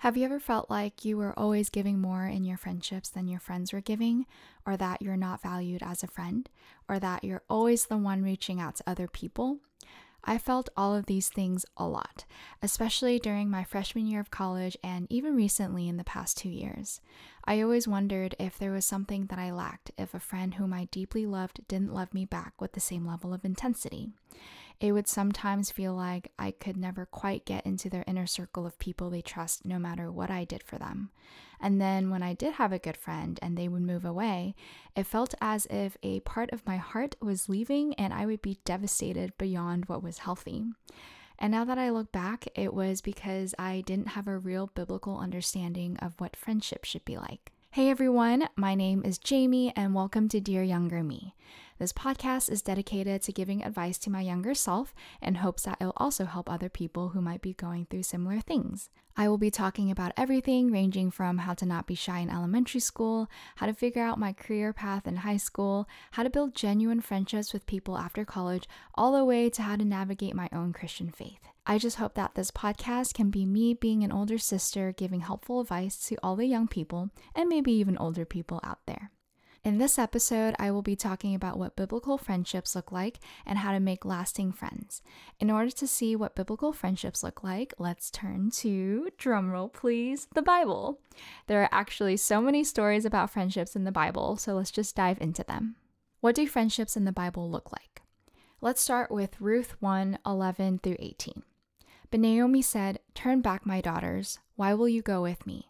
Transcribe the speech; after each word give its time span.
Have 0.00 0.16
you 0.16 0.24
ever 0.24 0.40
felt 0.40 0.70
like 0.70 1.04
you 1.04 1.18
were 1.18 1.38
always 1.38 1.68
giving 1.68 2.00
more 2.00 2.24
in 2.24 2.42
your 2.42 2.56
friendships 2.56 3.10
than 3.10 3.28
your 3.28 3.38
friends 3.38 3.70
were 3.70 3.82
giving, 3.82 4.24
or 4.64 4.74
that 4.78 5.02
you're 5.02 5.14
not 5.14 5.42
valued 5.42 5.82
as 5.82 6.02
a 6.02 6.06
friend, 6.06 6.48
or 6.88 6.98
that 6.98 7.22
you're 7.22 7.42
always 7.50 7.84
the 7.84 7.98
one 7.98 8.22
reaching 8.22 8.62
out 8.62 8.76
to 8.76 8.84
other 8.86 9.06
people? 9.06 9.58
I 10.24 10.38
felt 10.38 10.70
all 10.74 10.96
of 10.96 11.04
these 11.04 11.28
things 11.28 11.66
a 11.76 11.86
lot, 11.86 12.24
especially 12.62 13.18
during 13.18 13.50
my 13.50 13.62
freshman 13.62 14.06
year 14.06 14.20
of 14.20 14.30
college 14.30 14.74
and 14.82 15.06
even 15.10 15.36
recently 15.36 15.86
in 15.86 15.98
the 15.98 16.04
past 16.04 16.38
two 16.38 16.48
years. 16.48 17.02
I 17.44 17.60
always 17.60 17.86
wondered 17.86 18.34
if 18.38 18.58
there 18.58 18.72
was 18.72 18.86
something 18.86 19.26
that 19.26 19.38
I 19.38 19.50
lacked 19.50 19.90
if 19.98 20.14
a 20.14 20.18
friend 20.18 20.54
whom 20.54 20.72
I 20.72 20.86
deeply 20.86 21.26
loved 21.26 21.60
didn't 21.68 21.92
love 21.92 22.14
me 22.14 22.24
back 22.24 22.58
with 22.58 22.72
the 22.72 22.80
same 22.80 23.06
level 23.06 23.34
of 23.34 23.44
intensity. 23.44 24.08
It 24.80 24.92
would 24.92 25.06
sometimes 25.06 25.70
feel 25.70 25.94
like 25.94 26.32
I 26.38 26.52
could 26.52 26.78
never 26.78 27.04
quite 27.04 27.44
get 27.44 27.66
into 27.66 27.90
their 27.90 28.04
inner 28.06 28.26
circle 28.26 28.64
of 28.64 28.78
people 28.78 29.10
they 29.10 29.20
trust 29.20 29.66
no 29.66 29.78
matter 29.78 30.10
what 30.10 30.30
I 30.30 30.44
did 30.44 30.62
for 30.62 30.78
them. 30.78 31.10
And 31.60 31.78
then 31.78 32.08
when 32.08 32.22
I 32.22 32.32
did 32.32 32.54
have 32.54 32.72
a 32.72 32.78
good 32.78 32.96
friend 32.96 33.38
and 33.42 33.58
they 33.58 33.68
would 33.68 33.82
move 33.82 34.06
away, 34.06 34.54
it 34.96 35.04
felt 35.04 35.34
as 35.42 35.66
if 35.68 35.98
a 36.02 36.20
part 36.20 36.50
of 36.50 36.66
my 36.66 36.78
heart 36.78 37.14
was 37.20 37.50
leaving 37.50 37.92
and 37.94 38.14
I 38.14 38.24
would 38.24 38.40
be 38.40 38.58
devastated 38.64 39.36
beyond 39.36 39.84
what 39.84 40.02
was 40.02 40.18
healthy. 40.18 40.64
And 41.38 41.52
now 41.52 41.66
that 41.66 41.78
I 41.78 41.90
look 41.90 42.10
back, 42.10 42.46
it 42.54 42.72
was 42.72 43.02
because 43.02 43.54
I 43.58 43.82
didn't 43.84 44.08
have 44.08 44.28
a 44.28 44.38
real 44.38 44.68
biblical 44.68 45.18
understanding 45.18 45.98
of 45.98 46.14
what 46.18 46.36
friendship 46.36 46.84
should 46.84 47.04
be 47.04 47.18
like. 47.18 47.52
Hey 47.72 47.88
everyone, 47.90 48.48
my 48.56 48.74
name 48.74 49.02
is 49.04 49.16
Jamie, 49.16 49.72
and 49.76 49.94
welcome 49.94 50.28
to 50.30 50.40
Dear 50.40 50.62
Younger 50.62 51.04
Me. 51.04 51.34
This 51.80 51.94
podcast 51.94 52.50
is 52.50 52.60
dedicated 52.60 53.22
to 53.22 53.32
giving 53.32 53.64
advice 53.64 53.96
to 54.00 54.10
my 54.10 54.20
younger 54.20 54.52
self 54.52 54.94
in 55.22 55.36
hopes 55.36 55.62
that 55.62 55.78
it'll 55.80 55.94
also 55.96 56.26
help 56.26 56.50
other 56.50 56.68
people 56.68 57.08
who 57.08 57.22
might 57.22 57.40
be 57.40 57.54
going 57.54 57.86
through 57.86 58.02
similar 58.02 58.38
things. 58.38 58.90
I 59.16 59.28
will 59.28 59.38
be 59.38 59.50
talking 59.50 59.90
about 59.90 60.12
everything 60.14 60.70
ranging 60.70 61.10
from 61.10 61.38
how 61.38 61.54
to 61.54 61.64
not 61.64 61.86
be 61.86 61.94
shy 61.94 62.18
in 62.18 62.28
elementary 62.28 62.80
school, 62.80 63.30
how 63.56 63.64
to 63.64 63.72
figure 63.72 64.02
out 64.02 64.18
my 64.18 64.34
career 64.34 64.74
path 64.74 65.06
in 65.06 65.16
high 65.16 65.38
school, 65.38 65.88
how 66.10 66.22
to 66.22 66.28
build 66.28 66.54
genuine 66.54 67.00
friendships 67.00 67.54
with 67.54 67.64
people 67.64 67.96
after 67.96 68.26
college, 68.26 68.68
all 68.94 69.12
the 69.12 69.24
way 69.24 69.48
to 69.48 69.62
how 69.62 69.76
to 69.76 69.84
navigate 69.86 70.34
my 70.34 70.50
own 70.52 70.74
Christian 70.74 71.10
faith. 71.10 71.40
I 71.64 71.78
just 71.78 71.96
hope 71.96 72.12
that 72.12 72.34
this 72.34 72.50
podcast 72.50 73.14
can 73.14 73.30
be 73.30 73.46
me 73.46 73.72
being 73.72 74.04
an 74.04 74.12
older 74.12 74.36
sister 74.36 74.92
giving 74.92 75.20
helpful 75.20 75.62
advice 75.62 75.96
to 76.08 76.18
all 76.22 76.36
the 76.36 76.44
young 76.44 76.68
people 76.68 77.08
and 77.34 77.48
maybe 77.48 77.72
even 77.72 77.96
older 77.96 78.26
people 78.26 78.60
out 78.62 78.80
there. 78.86 79.10
In 79.62 79.76
this 79.76 79.98
episode, 79.98 80.54
I 80.58 80.70
will 80.70 80.80
be 80.80 80.96
talking 80.96 81.34
about 81.34 81.58
what 81.58 81.76
biblical 81.76 82.16
friendships 82.16 82.74
look 82.74 82.90
like 82.90 83.18
and 83.44 83.58
how 83.58 83.72
to 83.72 83.80
make 83.80 84.06
lasting 84.06 84.52
friends. 84.52 85.02
In 85.38 85.50
order 85.50 85.70
to 85.70 85.86
see 85.86 86.16
what 86.16 86.34
biblical 86.34 86.72
friendships 86.72 87.22
look 87.22 87.44
like, 87.44 87.74
let's 87.78 88.10
turn 88.10 88.50
to, 88.52 89.10
drumroll 89.18 89.70
please, 89.70 90.28
the 90.34 90.40
Bible. 90.40 91.00
There 91.46 91.62
are 91.62 91.68
actually 91.72 92.16
so 92.16 92.40
many 92.40 92.64
stories 92.64 93.04
about 93.04 93.28
friendships 93.28 93.76
in 93.76 93.84
the 93.84 93.92
Bible, 93.92 94.38
so 94.38 94.54
let's 94.54 94.70
just 94.70 94.96
dive 94.96 95.20
into 95.20 95.44
them. 95.44 95.76
What 96.20 96.36
do 96.36 96.46
friendships 96.46 96.96
in 96.96 97.04
the 97.04 97.12
Bible 97.12 97.50
look 97.50 97.70
like? 97.70 98.00
Let's 98.62 98.80
start 98.80 99.10
with 99.10 99.42
Ruth 99.42 99.76
1 99.80 100.20
11 100.24 100.78
through 100.78 100.96
18. 100.98 101.42
But 102.10 102.20
Naomi 102.20 102.62
said, 102.62 103.00
Turn 103.14 103.42
back, 103.42 103.66
my 103.66 103.82
daughters. 103.82 104.38
Why 104.56 104.72
will 104.72 104.88
you 104.88 105.02
go 105.02 105.20
with 105.20 105.46
me? 105.46 105.69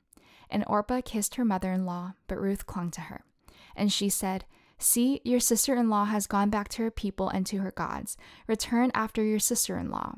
And 0.51 0.63
Orpah 0.67 1.01
kissed 1.03 1.35
her 1.35 1.45
mother 1.45 1.71
in 1.71 1.85
law, 1.85 2.13
but 2.27 2.39
Ruth 2.39 2.65
clung 2.65 2.91
to 2.91 3.01
her. 3.01 3.23
And 3.75 3.91
she 3.91 4.09
said, 4.09 4.45
See, 4.77 5.21
your 5.23 5.39
sister 5.39 5.75
in 5.75 5.89
law 5.89 6.05
has 6.05 6.27
gone 6.27 6.49
back 6.49 6.67
to 6.69 6.83
her 6.83 6.91
people 6.91 7.29
and 7.29 7.45
to 7.45 7.59
her 7.59 7.71
gods. 7.71 8.17
Return 8.47 8.91
after 8.93 9.23
your 9.23 9.39
sister 9.39 9.77
in 9.77 9.91
law. 9.91 10.15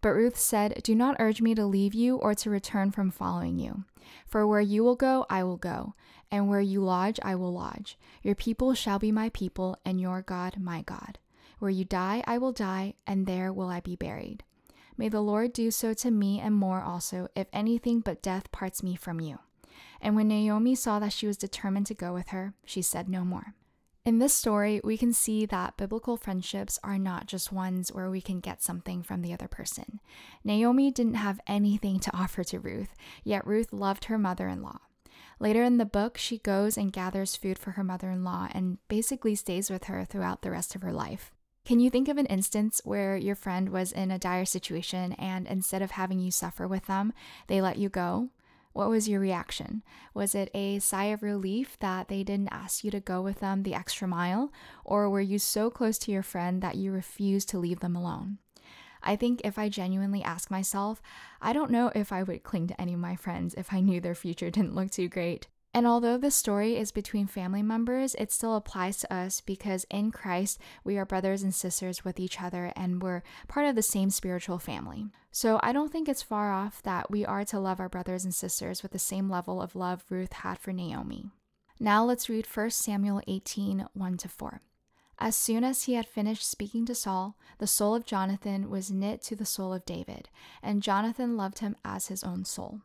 But 0.00 0.10
Ruth 0.10 0.38
said, 0.38 0.80
Do 0.84 0.94
not 0.94 1.16
urge 1.18 1.42
me 1.42 1.54
to 1.56 1.66
leave 1.66 1.94
you 1.94 2.16
or 2.16 2.34
to 2.34 2.50
return 2.50 2.92
from 2.92 3.10
following 3.10 3.58
you. 3.58 3.84
For 4.26 4.46
where 4.46 4.60
you 4.60 4.84
will 4.84 4.94
go, 4.94 5.26
I 5.28 5.42
will 5.42 5.56
go, 5.56 5.94
and 6.30 6.48
where 6.48 6.60
you 6.60 6.80
lodge, 6.80 7.18
I 7.22 7.34
will 7.34 7.52
lodge. 7.52 7.98
Your 8.22 8.36
people 8.36 8.74
shall 8.74 8.98
be 8.98 9.10
my 9.10 9.30
people, 9.30 9.76
and 9.84 10.00
your 10.00 10.22
God 10.22 10.60
my 10.60 10.82
God. 10.82 11.18
Where 11.58 11.70
you 11.70 11.84
die, 11.84 12.22
I 12.26 12.38
will 12.38 12.52
die, 12.52 12.94
and 13.06 13.26
there 13.26 13.52
will 13.52 13.68
I 13.68 13.80
be 13.80 13.96
buried. 13.96 14.44
May 14.96 15.08
the 15.08 15.20
Lord 15.20 15.52
do 15.52 15.70
so 15.70 15.92
to 15.94 16.10
me 16.10 16.40
and 16.40 16.54
more 16.54 16.82
also, 16.82 17.28
if 17.34 17.48
anything 17.52 18.00
but 18.00 18.22
death 18.22 18.50
parts 18.52 18.82
me 18.82 18.94
from 18.94 19.20
you. 19.20 19.38
And 20.00 20.16
when 20.16 20.28
Naomi 20.28 20.74
saw 20.74 20.98
that 20.98 21.12
she 21.12 21.26
was 21.26 21.36
determined 21.36 21.86
to 21.86 21.94
go 21.94 22.12
with 22.12 22.28
her, 22.28 22.54
she 22.64 22.82
said 22.82 23.08
no 23.08 23.24
more. 23.24 23.54
In 24.04 24.20
this 24.20 24.32
story, 24.32 24.80
we 24.82 24.96
can 24.96 25.12
see 25.12 25.44
that 25.46 25.76
biblical 25.76 26.16
friendships 26.16 26.78
are 26.82 26.96
not 26.96 27.26
just 27.26 27.52
ones 27.52 27.92
where 27.92 28.08
we 28.08 28.22
can 28.22 28.40
get 28.40 28.62
something 28.62 29.02
from 29.02 29.20
the 29.20 29.34
other 29.34 29.48
person. 29.48 30.00
Naomi 30.42 30.90
didn't 30.90 31.14
have 31.14 31.40
anything 31.46 32.00
to 32.00 32.16
offer 32.16 32.42
to 32.44 32.58
Ruth, 32.58 32.94
yet 33.22 33.46
Ruth 33.46 33.70
loved 33.72 34.06
her 34.06 34.16
mother 34.16 34.48
in 34.48 34.62
law. 34.62 34.78
Later 35.40 35.62
in 35.62 35.76
the 35.76 35.84
book, 35.84 36.16
she 36.16 36.38
goes 36.38 36.78
and 36.78 36.92
gathers 36.92 37.36
food 37.36 37.58
for 37.58 37.72
her 37.72 37.84
mother 37.84 38.10
in 38.10 38.24
law 38.24 38.48
and 38.52 38.78
basically 38.88 39.34
stays 39.34 39.68
with 39.68 39.84
her 39.84 40.04
throughout 40.04 40.42
the 40.42 40.50
rest 40.50 40.74
of 40.74 40.82
her 40.82 40.92
life. 40.92 41.32
Can 41.64 41.80
you 41.80 41.90
think 41.90 42.08
of 42.08 42.16
an 42.16 42.24
instance 42.26 42.80
where 42.84 43.14
your 43.14 43.34
friend 43.34 43.68
was 43.68 43.92
in 43.92 44.10
a 44.10 44.18
dire 44.18 44.46
situation 44.46 45.12
and 45.12 45.46
instead 45.46 45.82
of 45.82 45.90
having 45.90 46.18
you 46.18 46.30
suffer 46.30 46.66
with 46.66 46.86
them, 46.86 47.12
they 47.46 47.60
let 47.60 47.76
you 47.76 47.90
go? 47.90 48.30
What 48.78 48.90
was 48.90 49.08
your 49.08 49.18
reaction? 49.18 49.82
Was 50.14 50.36
it 50.36 50.52
a 50.54 50.78
sigh 50.78 51.06
of 51.06 51.24
relief 51.24 51.76
that 51.80 52.06
they 52.06 52.22
didn't 52.22 52.52
ask 52.52 52.84
you 52.84 52.92
to 52.92 53.00
go 53.00 53.20
with 53.20 53.40
them 53.40 53.64
the 53.64 53.74
extra 53.74 54.06
mile? 54.06 54.52
Or 54.84 55.10
were 55.10 55.20
you 55.20 55.40
so 55.40 55.68
close 55.68 55.98
to 55.98 56.12
your 56.12 56.22
friend 56.22 56.62
that 56.62 56.76
you 56.76 56.92
refused 56.92 57.48
to 57.48 57.58
leave 57.58 57.80
them 57.80 57.96
alone? 57.96 58.38
I 59.02 59.16
think 59.16 59.40
if 59.42 59.58
I 59.58 59.68
genuinely 59.68 60.22
ask 60.22 60.48
myself, 60.48 61.02
I 61.42 61.52
don't 61.52 61.72
know 61.72 61.90
if 61.92 62.12
I 62.12 62.22
would 62.22 62.44
cling 62.44 62.68
to 62.68 62.80
any 62.80 62.94
of 62.94 63.00
my 63.00 63.16
friends 63.16 63.52
if 63.54 63.72
I 63.72 63.80
knew 63.80 64.00
their 64.00 64.14
future 64.14 64.48
didn't 64.48 64.76
look 64.76 64.92
too 64.92 65.08
great. 65.08 65.48
And 65.78 65.86
although 65.86 66.18
the 66.18 66.32
story 66.32 66.76
is 66.76 66.90
between 66.90 67.28
family 67.28 67.62
members, 67.62 68.16
it 68.16 68.32
still 68.32 68.56
applies 68.56 68.96
to 68.96 69.14
us 69.14 69.40
because 69.40 69.86
in 69.88 70.10
Christ, 70.10 70.58
we 70.82 70.98
are 70.98 71.06
brothers 71.06 71.44
and 71.44 71.54
sisters 71.54 72.04
with 72.04 72.18
each 72.18 72.42
other 72.42 72.72
and 72.74 73.00
we're 73.00 73.22
part 73.46 73.64
of 73.64 73.76
the 73.76 73.82
same 73.82 74.10
spiritual 74.10 74.58
family. 74.58 75.06
So 75.30 75.60
I 75.62 75.72
don't 75.72 75.92
think 75.92 76.08
it's 76.08 76.20
far 76.20 76.50
off 76.50 76.82
that 76.82 77.12
we 77.12 77.24
are 77.24 77.44
to 77.44 77.60
love 77.60 77.78
our 77.78 77.88
brothers 77.88 78.24
and 78.24 78.34
sisters 78.34 78.82
with 78.82 78.90
the 78.90 78.98
same 78.98 79.30
level 79.30 79.62
of 79.62 79.76
love 79.76 80.02
Ruth 80.10 80.32
had 80.32 80.58
for 80.58 80.72
Naomi. 80.72 81.30
Now 81.78 82.04
let's 82.04 82.28
read 82.28 82.44
1 82.52 82.70
Samuel 82.70 83.22
18 83.28 83.86
1 83.92 84.16
to 84.16 84.28
4. 84.28 84.60
As 85.20 85.36
soon 85.36 85.62
as 85.62 85.84
he 85.84 85.94
had 85.94 86.08
finished 86.08 86.42
speaking 86.42 86.86
to 86.86 86.94
Saul, 86.96 87.36
the 87.58 87.68
soul 87.68 87.94
of 87.94 88.04
Jonathan 88.04 88.68
was 88.68 88.90
knit 88.90 89.22
to 89.22 89.36
the 89.36 89.46
soul 89.46 89.72
of 89.72 89.86
David, 89.86 90.28
and 90.60 90.82
Jonathan 90.82 91.36
loved 91.36 91.60
him 91.60 91.76
as 91.84 92.08
his 92.08 92.24
own 92.24 92.44
soul. 92.44 92.80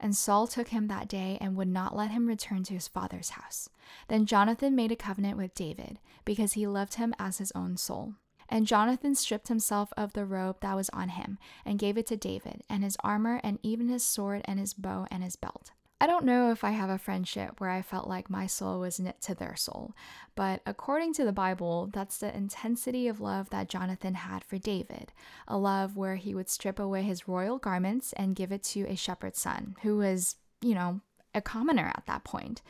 And 0.00 0.16
Saul 0.16 0.46
took 0.46 0.68
him 0.68 0.88
that 0.88 1.08
day 1.08 1.36
and 1.40 1.54
would 1.56 1.68
not 1.68 1.94
let 1.94 2.10
him 2.10 2.26
return 2.26 2.64
to 2.64 2.74
his 2.74 2.88
father's 2.88 3.30
house. 3.30 3.68
Then 4.08 4.24
Jonathan 4.24 4.74
made 4.74 4.90
a 4.90 4.96
covenant 4.96 5.36
with 5.36 5.54
David, 5.54 5.98
because 6.24 6.54
he 6.54 6.66
loved 6.66 6.94
him 6.94 7.14
as 7.18 7.36
his 7.38 7.52
own 7.54 7.76
soul. 7.76 8.14
And 8.48 8.66
Jonathan 8.66 9.14
stripped 9.14 9.48
himself 9.48 9.92
of 9.96 10.14
the 10.14 10.24
robe 10.24 10.56
that 10.60 10.74
was 10.74 10.88
on 10.90 11.10
him, 11.10 11.38
and 11.64 11.78
gave 11.78 11.98
it 11.98 12.06
to 12.06 12.16
David, 12.16 12.62
and 12.68 12.82
his 12.82 12.96
armor, 13.04 13.40
and 13.44 13.58
even 13.62 13.88
his 13.88 14.02
sword, 14.02 14.40
and 14.46 14.58
his 14.58 14.74
bow, 14.74 15.06
and 15.10 15.22
his 15.22 15.36
belt. 15.36 15.70
I 16.02 16.06
don't 16.06 16.24
know 16.24 16.50
if 16.50 16.64
I 16.64 16.70
have 16.70 16.88
a 16.88 16.96
friendship 16.96 17.60
where 17.60 17.68
I 17.68 17.82
felt 17.82 18.08
like 18.08 18.30
my 18.30 18.46
soul 18.46 18.80
was 18.80 18.98
knit 18.98 19.20
to 19.22 19.34
their 19.34 19.54
soul, 19.54 19.94
but 20.34 20.62
according 20.64 21.12
to 21.14 21.26
the 21.26 21.32
Bible, 21.32 21.90
that's 21.92 22.16
the 22.16 22.34
intensity 22.34 23.06
of 23.06 23.20
love 23.20 23.50
that 23.50 23.68
Jonathan 23.68 24.14
had 24.14 24.42
for 24.42 24.56
David, 24.56 25.12
a 25.46 25.58
love 25.58 25.98
where 25.98 26.16
he 26.16 26.34
would 26.34 26.48
strip 26.48 26.78
away 26.78 27.02
his 27.02 27.28
royal 27.28 27.58
garments 27.58 28.14
and 28.14 28.34
give 28.34 28.50
it 28.50 28.62
to 28.62 28.86
a 28.88 28.96
shepherd's 28.96 29.40
son, 29.42 29.76
who 29.82 29.98
was, 29.98 30.36
you 30.62 30.74
know, 30.74 31.00
a 31.34 31.42
commoner 31.42 31.92
at 31.94 32.04
that 32.06 32.24
point. 32.24 32.62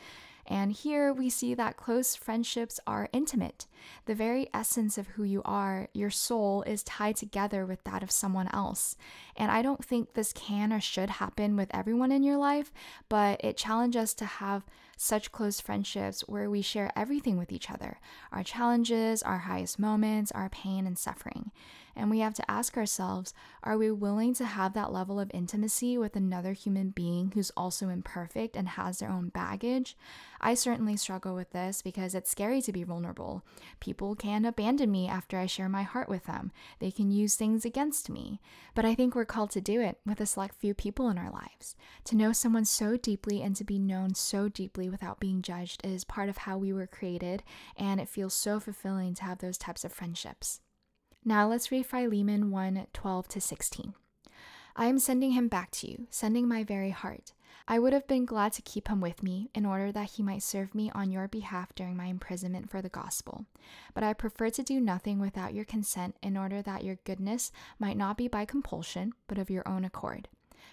And 0.51 0.73
here 0.73 1.13
we 1.13 1.29
see 1.29 1.53
that 1.53 1.77
close 1.77 2.13
friendships 2.13 2.77
are 2.85 3.07
intimate. 3.13 3.67
The 4.03 4.13
very 4.13 4.49
essence 4.53 4.97
of 4.97 5.07
who 5.07 5.23
you 5.23 5.41
are, 5.45 5.87
your 5.93 6.09
soul, 6.09 6.63
is 6.63 6.83
tied 6.83 7.15
together 7.15 7.65
with 7.65 7.81
that 7.85 8.03
of 8.03 8.11
someone 8.11 8.49
else. 8.51 8.97
And 9.37 9.49
I 9.49 9.61
don't 9.61 9.83
think 9.83 10.11
this 10.11 10.33
can 10.33 10.73
or 10.73 10.81
should 10.81 11.09
happen 11.09 11.55
with 11.55 11.73
everyone 11.73 12.11
in 12.11 12.21
your 12.21 12.35
life, 12.35 12.73
but 13.07 13.39
it 13.41 13.55
challenges 13.55 14.01
us 14.01 14.13
to 14.15 14.25
have 14.25 14.65
such 14.97 15.31
close 15.31 15.61
friendships 15.61 16.19
where 16.27 16.49
we 16.49 16.61
share 16.61 16.91
everything 16.97 17.37
with 17.37 17.53
each 17.53 17.71
other 17.71 17.99
our 18.33 18.43
challenges, 18.43 19.23
our 19.23 19.39
highest 19.39 19.79
moments, 19.79 20.33
our 20.33 20.49
pain 20.49 20.85
and 20.85 20.99
suffering. 20.99 21.51
And 21.95 22.09
we 22.09 22.19
have 22.19 22.33
to 22.35 22.51
ask 22.51 22.77
ourselves 22.77 23.33
are 23.63 23.77
we 23.77 23.91
willing 23.91 24.33
to 24.35 24.45
have 24.45 24.73
that 24.73 24.91
level 24.91 25.19
of 25.19 25.31
intimacy 25.33 25.97
with 25.97 26.15
another 26.15 26.53
human 26.53 26.89
being 26.89 27.31
who's 27.33 27.51
also 27.57 27.89
imperfect 27.89 28.55
and 28.55 28.69
has 28.69 28.99
their 28.99 29.09
own 29.09 29.29
baggage? 29.29 29.95
I 30.39 30.55
certainly 30.55 30.97
struggle 30.97 31.35
with 31.35 31.51
this 31.51 31.81
because 31.81 32.15
it's 32.15 32.31
scary 32.31 32.61
to 32.63 32.71
be 32.71 32.83
vulnerable. 32.83 33.43
People 33.79 34.15
can 34.15 34.43
abandon 34.45 34.91
me 34.91 35.07
after 35.07 35.37
I 35.37 35.45
share 35.45 35.69
my 35.69 35.83
heart 35.83 36.09
with 36.09 36.25
them, 36.25 36.51
they 36.79 36.89
can 36.91 37.11
use 37.11 37.35
things 37.35 37.65
against 37.65 38.09
me. 38.09 38.39
But 38.73 38.85
I 38.85 38.95
think 38.95 39.13
we're 39.13 39.25
called 39.25 39.51
to 39.51 39.61
do 39.61 39.81
it 39.81 39.99
with 40.05 40.19
a 40.19 40.25
select 40.25 40.55
few 40.55 40.73
people 40.73 41.09
in 41.09 41.17
our 41.17 41.29
lives. 41.29 41.75
To 42.05 42.15
know 42.15 42.31
someone 42.31 42.65
so 42.65 42.97
deeply 42.97 43.41
and 43.41 43.55
to 43.55 43.63
be 43.63 43.77
known 43.77 44.15
so 44.15 44.49
deeply 44.49 44.89
without 44.89 45.19
being 45.19 45.41
judged 45.41 45.85
is 45.85 46.03
part 46.03 46.29
of 46.29 46.37
how 46.37 46.57
we 46.57 46.73
were 46.73 46.87
created, 46.87 47.43
and 47.77 48.01
it 48.01 48.09
feels 48.09 48.33
so 48.33 48.59
fulfilling 48.59 49.13
to 49.15 49.23
have 49.23 49.39
those 49.39 49.57
types 49.57 49.85
of 49.85 49.93
friendships. 49.93 50.61
Now 51.23 51.47
let's 51.47 51.71
read 51.71 51.85
Philemon 51.85 52.49
1 52.49 52.87
12 52.93 53.27
to 53.27 53.39
16. 53.39 53.93
I 54.75 54.87
am 54.87 54.97
sending 54.97 55.33
him 55.33 55.49
back 55.49 55.69
to 55.71 55.87
you, 55.87 56.07
sending 56.09 56.47
my 56.47 56.63
very 56.63 56.89
heart. 56.89 57.33
I 57.67 57.77
would 57.77 57.93
have 57.93 58.07
been 58.07 58.25
glad 58.25 58.53
to 58.53 58.63
keep 58.63 58.87
him 58.87 59.01
with 59.01 59.21
me 59.21 59.51
in 59.53 59.63
order 59.63 59.91
that 59.91 60.13
he 60.13 60.23
might 60.23 60.41
serve 60.41 60.73
me 60.73 60.89
on 60.95 61.11
your 61.11 61.27
behalf 61.27 61.75
during 61.75 61.95
my 61.95 62.05
imprisonment 62.05 62.71
for 62.71 62.81
the 62.81 62.89
gospel. 62.89 63.45
But 63.93 64.03
I 64.03 64.13
prefer 64.13 64.49
to 64.49 64.63
do 64.63 64.81
nothing 64.81 65.19
without 65.19 65.53
your 65.53 65.63
consent 65.63 66.15
in 66.23 66.37
order 66.37 66.63
that 66.63 66.83
your 66.83 66.97
goodness 67.03 67.51
might 67.77 67.97
not 67.97 68.17
be 68.17 68.27
by 68.27 68.45
compulsion, 68.45 69.13
but 69.27 69.37
of 69.37 69.51
your 69.51 69.67
own 69.69 69.85
accord. 69.85 70.27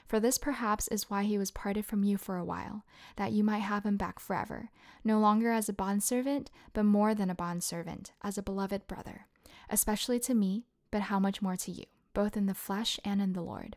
For 0.07 0.19
this 0.19 0.39
perhaps 0.39 0.89
is 0.89 1.11
why 1.11 1.25
he 1.25 1.37
was 1.37 1.51
parted 1.51 1.85
from 1.85 2.05
you 2.05 2.17
for 2.17 2.39
a 2.39 2.45
while, 2.45 2.85
that 3.17 3.33
you 3.33 3.45
might 3.45 3.59
have 3.59 3.85
him 3.85 3.99
back 3.99 4.19
forever, 4.19 4.71
no 5.05 5.19
longer 5.19 5.53
as 5.53 5.69
a 5.69 5.75
bondservant, 5.75 6.51
but 6.73 6.85
more 6.85 7.15
than 7.15 7.29
a 7.29 7.35
bondservant, 7.35 8.13
as 8.23 8.39
a 8.39 8.43
beloved 8.43 8.87
brother 8.87 9.27
especially 9.71 10.19
to 10.21 10.35
me, 10.35 10.65
but 10.91 11.03
how 11.03 11.19
much 11.19 11.43
more 11.43 11.57
to 11.57 11.71
you, 11.71 11.85
both 12.15 12.37
in 12.37 12.47
the 12.47 12.55
flesh 12.55 12.99
and 13.05 13.21
in 13.21 13.33
the 13.33 13.43
Lord. 13.43 13.77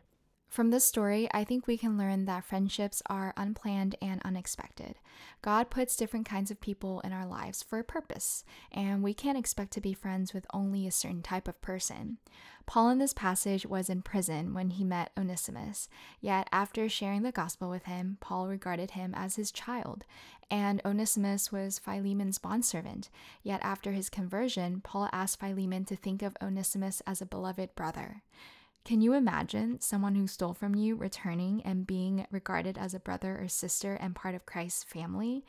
From 0.52 0.68
this 0.68 0.84
story, 0.84 1.30
I 1.32 1.44
think 1.44 1.66
we 1.66 1.78
can 1.78 1.96
learn 1.96 2.26
that 2.26 2.44
friendships 2.44 3.02
are 3.06 3.32
unplanned 3.38 3.96
and 4.02 4.20
unexpected. 4.22 4.96
God 5.40 5.70
puts 5.70 5.96
different 5.96 6.26
kinds 6.26 6.50
of 6.50 6.60
people 6.60 7.00
in 7.00 7.10
our 7.10 7.24
lives 7.24 7.62
for 7.62 7.78
a 7.78 7.84
purpose, 7.84 8.44
and 8.70 9.02
we 9.02 9.14
can't 9.14 9.38
expect 9.38 9.72
to 9.72 9.80
be 9.80 9.94
friends 9.94 10.34
with 10.34 10.44
only 10.52 10.86
a 10.86 10.90
certain 10.90 11.22
type 11.22 11.48
of 11.48 11.62
person. 11.62 12.18
Paul 12.66 12.90
in 12.90 12.98
this 12.98 13.14
passage 13.14 13.64
was 13.64 13.88
in 13.88 14.02
prison 14.02 14.52
when 14.52 14.68
he 14.68 14.84
met 14.84 15.10
Onesimus, 15.16 15.88
yet 16.20 16.50
after 16.52 16.86
sharing 16.86 17.22
the 17.22 17.32
gospel 17.32 17.70
with 17.70 17.84
him, 17.84 18.18
Paul 18.20 18.46
regarded 18.46 18.90
him 18.90 19.14
as 19.16 19.36
his 19.36 19.52
child, 19.52 20.04
and 20.50 20.82
Onesimus 20.84 21.50
was 21.50 21.78
Philemon's 21.78 22.36
bondservant. 22.36 23.08
Yet 23.42 23.60
after 23.62 23.92
his 23.92 24.10
conversion, 24.10 24.82
Paul 24.82 25.08
asked 25.12 25.40
Philemon 25.40 25.86
to 25.86 25.96
think 25.96 26.20
of 26.20 26.36
Onesimus 26.42 27.00
as 27.06 27.22
a 27.22 27.26
beloved 27.26 27.74
brother. 27.74 28.20
Can 28.84 29.00
you 29.00 29.12
imagine 29.12 29.80
someone 29.80 30.16
who 30.16 30.26
stole 30.26 30.54
from 30.54 30.74
you 30.74 30.96
returning 30.96 31.62
and 31.64 31.86
being 31.86 32.26
regarded 32.30 32.76
as 32.76 32.94
a 32.94 33.00
brother 33.00 33.38
or 33.40 33.48
sister 33.48 33.94
and 33.94 34.14
part 34.14 34.34
of 34.34 34.46
Christ's 34.46 34.82
family? 34.82 35.44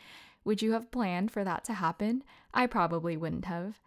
Would 0.46 0.62
you 0.62 0.74
have 0.74 0.92
planned 0.92 1.32
for 1.32 1.44
that 1.44 1.64
to 1.66 1.74
happen? 1.74 2.24
I 2.54 2.68
probably 2.68 3.18
wouldn't 3.18 3.46
have. 3.46 3.80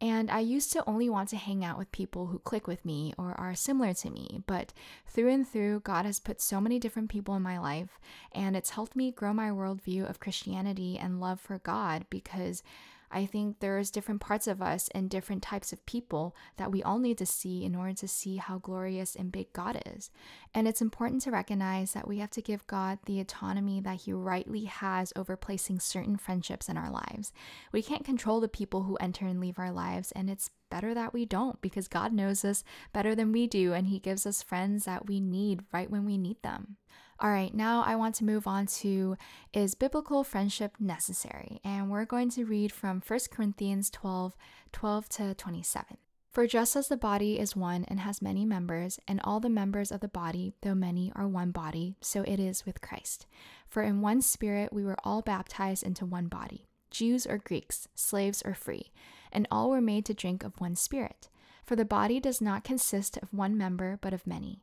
And 0.00 0.30
I 0.30 0.40
used 0.40 0.72
to 0.72 0.84
only 0.86 1.08
want 1.08 1.30
to 1.30 1.36
hang 1.36 1.64
out 1.64 1.78
with 1.78 1.90
people 1.90 2.26
who 2.26 2.38
click 2.38 2.66
with 2.66 2.84
me 2.84 3.14
or 3.16 3.38
are 3.40 3.54
similar 3.54 3.94
to 3.94 4.10
me, 4.10 4.42
but 4.46 4.74
through 5.06 5.30
and 5.30 5.48
through, 5.48 5.80
God 5.80 6.04
has 6.04 6.20
put 6.20 6.40
so 6.40 6.60
many 6.60 6.78
different 6.78 7.08
people 7.08 7.34
in 7.34 7.42
my 7.42 7.58
life, 7.58 7.98
and 8.32 8.54
it's 8.56 8.70
helped 8.70 8.94
me 8.94 9.10
grow 9.10 9.32
my 9.32 9.48
worldview 9.48 10.08
of 10.08 10.20
Christianity 10.20 10.98
and 10.98 11.18
love 11.18 11.40
for 11.40 11.58
God 11.60 12.04
because 12.10 12.62
I 13.16 13.24
think 13.24 13.60
there's 13.60 13.90
different 13.90 14.20
parts 14.20 14.46
of 14.46 14.60
us 14.60 14.90
and 14.94 15.08
different 15.08 15.42
types 15.42 15.72
of 15.72 15.86
people 15.86 16.36
that 16.58 16.70
we 16.70 16.82
all 16.82 16.98
need 16.98 17.16
to 17.16 17.24
see 17.24 17.64
in 17.64 17.74
order 17.74 17.94
to 17.94 18.06
see 18.06 18.36
how 18.36 18.58
glorious 18.58 19.16
and 19.16 19.32
big 19.32 19.54
God 19.54 19.80
is. 19.86 20.10
And 20.52 20.68
it's 20.68 20.82
important 20.82 21.22
to 21.22 21.30
recognize 21.30 21.94
that 21.94 22.06
we 22.06 22.18
have 22.18 22.28
to 22.32 22.42
give 22.42 22.66
God 22.66 22.98
the 23.06 23.18
autonomy 23.18 23.80
that 23.80 24.02
He 24.02 24.12
rightly 24.12 24.64
has 24.64 25.14
over 25.16 25.34
placing 25.34 25.80
certain 25.80 26.18
friendships 26.18 26.68
in 26.68 26.76
our 26.76 26.90
lives. 26.90 27.32
We 27.72 27.80
can't 27.80 28.04
control 28.04 28.38
the 28.38 28.48
people 28.48 28.82
who 28.82 28.96
enter 28.96 29.24
and 29.24 29.40
leave 29.40 29.58
our 29.58 29.72
lives, 29.72 30.12
and 30.12 30.28
it's 30.28 30.50
better 30.70 30.92
that 30.92 31.14
we 31.14 31.24
don't 31.24 31.58
because 31.62 31.88
God 31.88 32.12
knows 32.12 32.44
us 32.44 32.64
better 32.92 33.14
than 33.14 33.32
we 33.32 33.46
do, 33.46 33.72
and 33.72 33.86
He 33.86 33.98
gives 33.98 34.26
us 34.26 34.42
friends 34.42 34.84
that 34.84 35.06
we 35.06 35.20
need 35.20 35.64
right 35.72 35.90
when 35.90 36.04
we 36.04 36.18
need 36.18 36.42
them. 36.42 36.76
All 37.18 37.30
right, 37.30 37.54
now 37.54 37.82
I 37.82 37.96
want 37.96 38.14
to 38.16 38.24
move 38.24 38.46
on 38.46 38.66
to 38.66 39.16
is 39.54 39.74
biblical 39.74 40.22
friendship 40.22 40.72
necessary? 40.78 41.60
And 41.64 41.90
we're 41.90 42.04
going 42.04 42.28
to 42.30 42.44
read 42.44 42.72
from 42.72 43.02
1 43.06 43.20
Corinthians 43.30 43.88
12 43.90 44.36
12 44.72 45.08
to 45.08 45.34
27. 45.34 45.96
For 46.30 46.46
just 46.46 46.76
as 46.76 46.88
the 46.88 46.98
body 46.98 47.38
is 47.38 47.56
one 47.56 47.86
and 47.88 48.00
has 48.00 48.20
many 48.20 48.44
members, 48.44 49.00
and 49.08 49.22
all 49.24 49.40
the 49.40 49.48
members 49.48 49.90
of 49.90 50.00
the 50.00 50.08
body, 50.08 50.52
though 50.60 50.74
many, 50.74 51.10
are 51.16 51.26
one 51.26 51.52
body, 51.52 51.96
so 52.02 52.20
it 52.24 52.38
is 52.38 52.66
with 52.66 52.82
Christ. 52.82 53.24
For 53.66 53.82
in 53.82 54.02
one 54.02 54.20
spirit 54.20 54.70
we 54.70 54.84
were 54.84 54.98
all 55.02 55.22
baptized 55.22 55.84
into 55.84 56.04
one 56.04 56.26
body, 56.26 56.66
Jews 56.90 57.26
or 57.26 57.38
Greeks, 57.38 57.88
slaves 57.94 58.42
or 58.44 58.52
free, 58.52 58.92
and 59.32 59.48
all 59.50 59.70
were 59.70 59.80
made 59.80 60.04
to 60.04 60.12
drink 60.12 60.44
of 60.44 60.60
one 60.60 60.76
spirit. 60.76 61.30
For 61.64 61.76
the 61.76 61.86
body 61.86 62.20
does 62.20 62.42
not 62.42 62.62
consist 62.62 63.16
of 63.22 63.32
one 63.32 63.56
member, 63.56 63.98
but 64.02 64.12
of 64.12 64.26
many. 64.26 64.62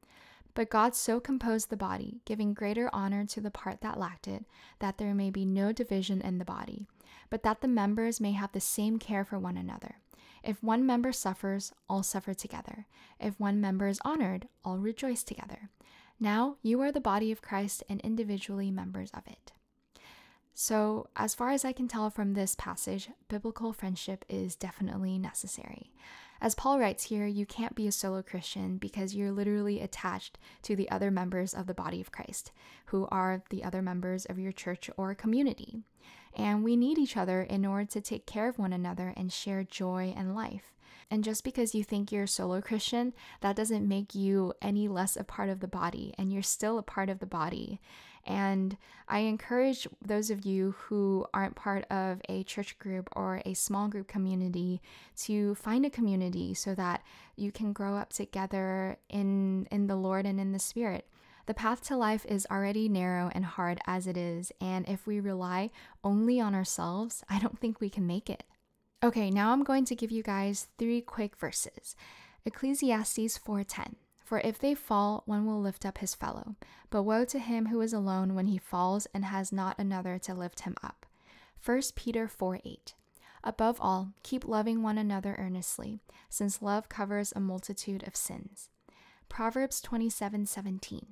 But 0.53 0.69
God 0.69 0.95
so 0.95 1.19
composed 1.19 1.69
the 1.69 1.77
body, 1.77 2.21
giving 2.25 2.53
greater 2.53 2.89
honor 2.93 3.25
to 3.25 3.41
the 3.41 3.51
part 3.51 3.81
that 3.81 3.99
lacked 3.99 4.27
it, 4.27 4.45
that 4.79 4.97
there 4.97 5.15
may 5.15 5.29
be 5.29 5.45
no 5.45 5.71
division 5.71 6.21
in 6.21 6.37
the 6.37 6.45
body, 6.45 6.87
but 7.29 7.43
that 7.43 7.61
the 7.61 7.67
members 7.67 8.19
may 8.19 8.33
have 8.33 8.51
the 8.51 8.59
same 8.59 8.99
care 8.99 9.23
for 9.23 9.39
one 9.39 9.57
another. 9.57 9.95
If 10.43 10.63
one 10.63 10.85
member 10.85 11.11
suffers, 11.11 11.71
all 11.87 12.03
suffer 12.03 12.33
together. 12.33 12.87
If 13.19 13.39
one 13.39 13.61
member 13.61 13.87
is 13.87 14.01
honored, 14.03 14.47
all 14.65 14.77
rejoice 14.77 15.23
together. 15.23 15.69
Now 16.19 16.57
you 16.61 16.81
are 16.81 16.91
the 16.91 16.99
body 16.99 17.31
of 17.31 17.41
Christ 17.41 17.83
and 17.89 18.01
individually 18.01 18.71
members 18.71 19.11
of 19.13 19.25
it. 19.27 19.53
So, 20.53 21.07
as 21.15 21.33
far 21.33 21.51
as 21.51 21.63
I 21.63 21.71
can 21.71 21.87
tell 21.87 22.09
from 22.09 22.33
this 22.33 22.55
passage, 22.55 23.09
biblical 23.29 23.71
friendship 23.71 24.25
is 24.27 24.55
definitely 24.55 25.17
necessary. 25.17 25.91
As 26.41 26.55
Paul 26.55 26.79
writes 26.79 27.03
here, 27.03 27.27
you 27.27 27.45
can't 27.45 27.75
be 27.75 27.85
a 27.85 27.91
solo 27.91 28.23
Christian 28.23 28.77
because 28.77 29.13
you're 29.13 29.31
literally 29.31 29.79
attached 29.79 30.39
to 30.63 30.75
the 30.75 30.89
other 30.89 31.11
members 31.11 31.53
of 31.53 31.67
the 31.67 31.75
body 31.75 32.01
of 32.01 32.11
Christ, 32.11 32.51
who 32.87 33.07
are 33.11 33.43
the 33.51 33.63
other 33.63 33.83
members 33.83 34.25
of 34.25 34.39
your 34.39 34.51
church 34.51 34.89
or 34.97 35.13
community. 35.13 35.83
And 36.35 36.63
we 36.63 36.75
need 36.75 36.97
each 36.97 37.15
other 37.15 37.43
in 37.43 37.63
order 37.63 37.85
to 37.91 38.01
take 38.01 38.25
care 38.25 38.49
of 38.49 38.57
one 38.57 38.73
another 38.73 39.13
and 39.15 39.31
share 39.31 39.63
joy 39.63 40.15
and 40.17 40.33
life. 40.33 40.73
And 41.11 41.23
just 41.23 41.43
because 41.43 41.75
you 41.75 41.83
think 41.83 42.11
you're 42.11 42.23
a 42.23 42.27
solo 42.27 42.59
Christian, 42.59 43.13
that 43.41 43.55
doesn't 43.55 43.87
make 43.87 44.15
you 44.15 44.53
any 44.61 44.87
less 44.87 45.15
a 45.15 45.23
part 45.23 45.49
of 45.49 45.59
the 45.59 45.67
body, 45.67 46.15
and 46.17 46.33
you're 46.33 46.41
still 46.41 46.79
a 46.79 46.83
part 46.83 47.09
of 47.09 47.19
the 47.19 47.25
body. 47.27 47.81
And 48.25 48.77
I 49.07 49.19
encourage 49.19 49.87
those 50.03 50.29
of 50.29 50.45
you 50.45 50.75
who 50.77 51.25
aren't 51.33 51.55
part 51.55 51.85
of 51.91 52.21
a 52.29 52.43
church 52.43 52.77
group 52.79 53.09
or 53.15 53.41
a 53.45 53.53
small 53.53 53.87
group 53.87 54.07
community 54.07 54.81
to 55.21 55.55
find 55.55 55.85
a 55.85 55.89
community 55.89 56.53
so 56.53 56.75
that 56.75 57.03
you 57.35 57.51
can 57.51 57.73
grow 57.73 57.95
up 57.95 58.13
together 58.13 58.97
in, 59.09 59.67
in 59.71 59.87
the 59.87 59.95
Lord 59.95 60.25
and 60.25 60.39
in 60.39 60.51
the 60.51 60.59
Spirit. 60.59 61.07
The 61.47 61.53
path 61.55 61.81
to 61.87 61.97
life 61.97 62.25
is 62.27 62.47
already 62.51 62.87
narrow 62.87 63.31
and 63.33 63.43
hard 63.43 63.79
as 63.87 64.05
it 64.07 64.15
is, 64.15 64.51
and 64.61 64.87
if 64.87 65.07
we 65.07 65.19
rely 65.19 65.71
only 66.03 66.39
on 66.39 66.53
ourselves, 66.53 67.23
I 67.29 67.39
don't 67.39 67.59
think 67.59 67.81
we 67.81 67.89
can 67.89 68.05
make 68.05 68.29
it. 68.29 68.43
Okay, 69.03 69.31
now 69.31 69.51
I'm 69.51 69.63
going 69.63 69.85
to 69.85 69.95
give 69.95 70.11
you 70.11 70.21
guys 70.21 70.67
three 70.77 71.01
quick 71.01 71.35
verses. 71.35 71.95
Ecclesiastes 72.45 73.39
4:10. 73.39 73.95
For 74.31 74.39
if 74.45 74.59
they 74.59 74.75
fall, 74.75 75.23
one 75.25 75.45
will 75.45 75.59
lift 75.59 75.85
up 75.85 75.97
his 75.97 76.15
fellow. 76.15 76.55
But 76.89 77.03
woe 77.03 77.25
to 77.25 77.37
him 77.37 77.65
who 77.65 77.81
is 77.81 77.91
alone 77.91 78.33
when 78.33 78.45
he 78.45 78.57
falls 78.57 79.05
and 79.13 79.25
has 79.25 79.51
not 79.51 79.77
another 79.77 80.17
to 80.19 80.33
lift 80.33 80.61
him 80.61 80.73
up. 80.81 81.05
1 81.65 81.81
Peter 81.97 82.29
4 82.29 82.61
8. 82.63 82.93
Above 83.43 83.81
all, 83.81 84.13
keep 84.23 84.47
loving 84.47 84.81
one 84.81 84.97
another 84.97 85.35
earnestly, 85.37 85.99
since 86.29 86.61
love 86.61 86.87
covers 86.87 87.33
a 87.35 87.41
multitude 87.41 88.07
of 88.07 88.15
sins. 88.15 88.69
Proverbs 89.27 89.81
27 89.81 90.45
17. 90.45 91.07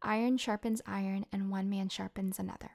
Iron 0.00 0.38
sharpens 0.38 0.80
iron, 0.86 1.26
and 1.30 1.50
one 1.50 1.68
man 1.68 1.90
sharpens 1.90 2.38
another. 2.38 2.70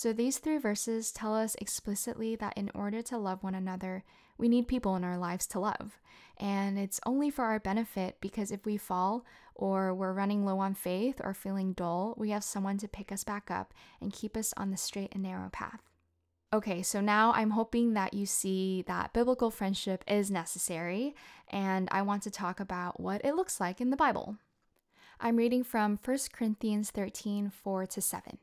So 0.00 0.14
these 0.14 0.38
three 0.38 0.56
verses 0.56 1.12
tell 1.12 1.36
us 1.36 1.54
explicitly 1.60 2.34
that 2.36 2.56
in 2.56 2.70
order 2.74 3.02
to 3.02 3.18
love 3.18 3.42
one 3.42 3.54
another, 3.54 4.02
we 4.38 4.48
need 4.48 4.66
people 4.66 4.96
in 4.96 5.04
our 5.04 5.18
lives 5.18 5.46
to 5.48 5.60
love. 5.60 6.00
And 6.38 6.78
it's 6.78 7.00
only 7.04 7.28
for 7.28 7.44
our 7.44 7.60
benefit 7.60 8.16
because 8.22 8.50
if 8.50 8.64
we 8.64 8.78
fall 8.78 9.26
or 9.54 9.92
we're 9.92 10.14
running 10.14 10.46
low 10.46 10.58
on 10.58 10.72
faith 10.72 11.20
or 11.22 11.34
feeling 11.34 11.74
dull, 11.74 12.14
we 12.16 12.30
have 12.30 12.42
someone 12.42 12.78
to 12.78 12.88
pick 12.88 13.12
us 13.12 13.24
back 13.24 13.50
up 13.50 13.74
and 14.00 14.10
keep 14.10 14.38
us 14.38 14.54
on 14.56 14.70
the 14.70 14.78
straight 14.78 15.10
and 15.12 15.22
narrow 15.22 15.50
path. 15.50 15.82
Okay, 16.50 16.80
so 16.80 17.02
now 17.02 17.34
I'm 17.34 17.50
hoping 17.50 17.92
that 17.92 18.14
you 18.14 18.24
see 18.24 18.80
that 18.86 19.12
biblical 19.12 19.50
friendship 19.50 20.02
is 20.08 20.30
necessary, 20.30 21.14
and 21.48 21.90
I 21.92 22.00
want 22.00 22.22
to 22.22 22.30
talk 22.30 22.58
about 22.58 23.00
what 23.00 23.22
it 23.22 23.34
looks 23.34 23.60
like 23.60 23.82
in 23.82 23.90
the 23.90 23.98
Bible. 23.98 24.38
I'm 25.20 25.36
reading 25.36 25.62
from 25.62 25.98
1 26.02 26.18
Corinthians 26.32 26.90
13 26.90 27.50
4 27.50 27.86
to 27.86 28.00
7. 28.00 28.38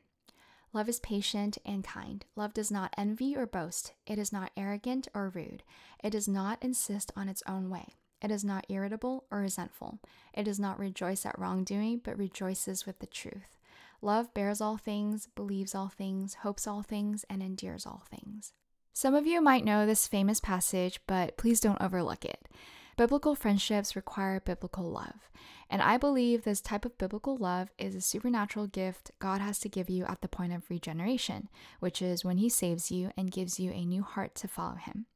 Love 0.78 0.88
is 0.88 1.00
patient 1.00 1.58
and 1.66 1.82
kind. 1.82 2.24
Love 2.36 2.54
does 2.54 2.70
not 2.70 2.94
envy 2.96 3.36
or 3.36 3.46
boast. 3.46 3.94
It 4.06 4.16
is 4.16 4.32
not 4.32 4.52
arrogant 4.56 5.08
or 5.12 5.28
rude. 5.28 5.64
It 6.04 6.10
does 6.10 6.28
not 6.28 6.62
insist 6.62 7.10
on 7.16 7.28
its 7.28 7.42
own 7.48 7.68
way. 7.68 7.96
It 8.22 8.30
is 8.30 8.44
not 8.44 8.64
irritable 8.68 9.24
or 9.28 9.40
resentful. 9.40 9.98
It 10.32 10.44
does 10.44 10.60
not 10.60 10.78
rejoice 10.78 11.26
at 11.26 11.36
wrongdoing, 11.36 12.02
but 12.04 12.16
rejoices 12.16 12.86
with 12.86 13.00
the 13.00 13.08
truth. 13.08 13.58
Love 14.00 14.32
bears 14.32 14.60
all 14.60 14.76
things, 14.76 15.26
believes 15.34 15.74
all 15.74 15.88
things, 15.88 16.34
hopes 16.42 16.64
all 16.64 16.82
things, 16.82 17.24
and 17.28 17.42
endures 17.42 17.84
all 17.84 18.04
things. 18.08 18.52
Some 18.92 19.16
of 19.16 19.26
you 19.26 19.40
might 19.40 19.64
know 19.64 19.84
this 19.84 20.06
famous 20.06 20.38
passage, 20.38 21.00
but 21.08 21.36
please 21.36 21.58
don't 21.58 21.82
overlook 21.82 22.24
it. 22.24 22.46
Biblical 22.98 23.36
friendships 23.36 23.94
require 23.94 24.40
biblical 24.40 24.82
love. 24.82 25.30
And 25.70 25.80
I 25.80 25.98
believe 25.98 26.42
this 26.42 26.60
type 26.60 26.84
of 26.84 26.98
biblical 26.98 27.36
love 27.36 27.68
is 27.78 27.94
a 27.94 28.00
supernatural 28.00 28.66
gift 28.66 29.12
God 29.20 29.40
has 29.40 29.60
to 29.60 29.68
give 29.68 29.88
you 29.88 30.04
at 30.06 30.20
the 30.20 30.26
point 30.26 30.52
of 30.52 30.68
regeneration, 30.68 31.48
which 31.78 32.02
is 32.02 32.24
when 32.24 32.38
He 32.38 32.48
saves 32.48 32.90
you 32.90 33.12
and 33.16 33.30
gives 33.30 33.60
you 33.60 33.70
a 33.70 33.84
new 33.84 34.02
heart 34.02 34.34
to 34.34 34.48
follow 34.48 34.74
Him. 34.74 35.06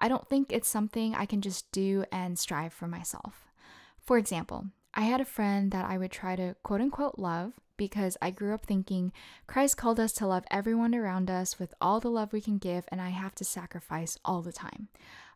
I 0.00 0.08
don't 0.08 0.28
think 0.28 0.50
it's 0.50 0.66
something 0.66 1.14
I 1.14 1.26
can 1.26 1.40
just 1.40 1.70
do 1.70 2.04
and 2.10 2.36
strive 2.36 2.72
for 2.72 2.88
myself. 2.88 3.52
For 4.00 4.18
example, 4.18 4.66
I 4.92 5.02
had 5.02 5.20
a 5.20 5.24
friend 5.24 5.70
that 5.70 5.88
I 5.88 5.98
would 5.98 6.10
try 6.10 6.34
to 6.34 6.56
quote 6.64 6.80
unquote 6.80 7.20
love 7.20 7.52
because 7.76 8.16
I 8.20 8.32
grew 8.32 8.52
up 8.52 8.66
thinking 8.66 9.12
Christ 9.46 9.76
called 9.76 10.00
us 10.00 10.12
to 10.14 10.26
love 10.26 10.44
everyone 10.50 10.92
around 10.92 11.30
us 11.30 11.60
with 11.60 11.72
all 11.80 12.00
the 12.00 12.10
love 12.10 12.32
we 12.32 12.40
can 12.40 12.58
give, 12.58 12.84
and 12.88 13.00
I 13.00 13.10
have 13.10 13.36
to 13.36 13.44
sacrifice 13.44 14.18
all 14.24 14.42
the 14.42 14.52
time. 14.52 14.88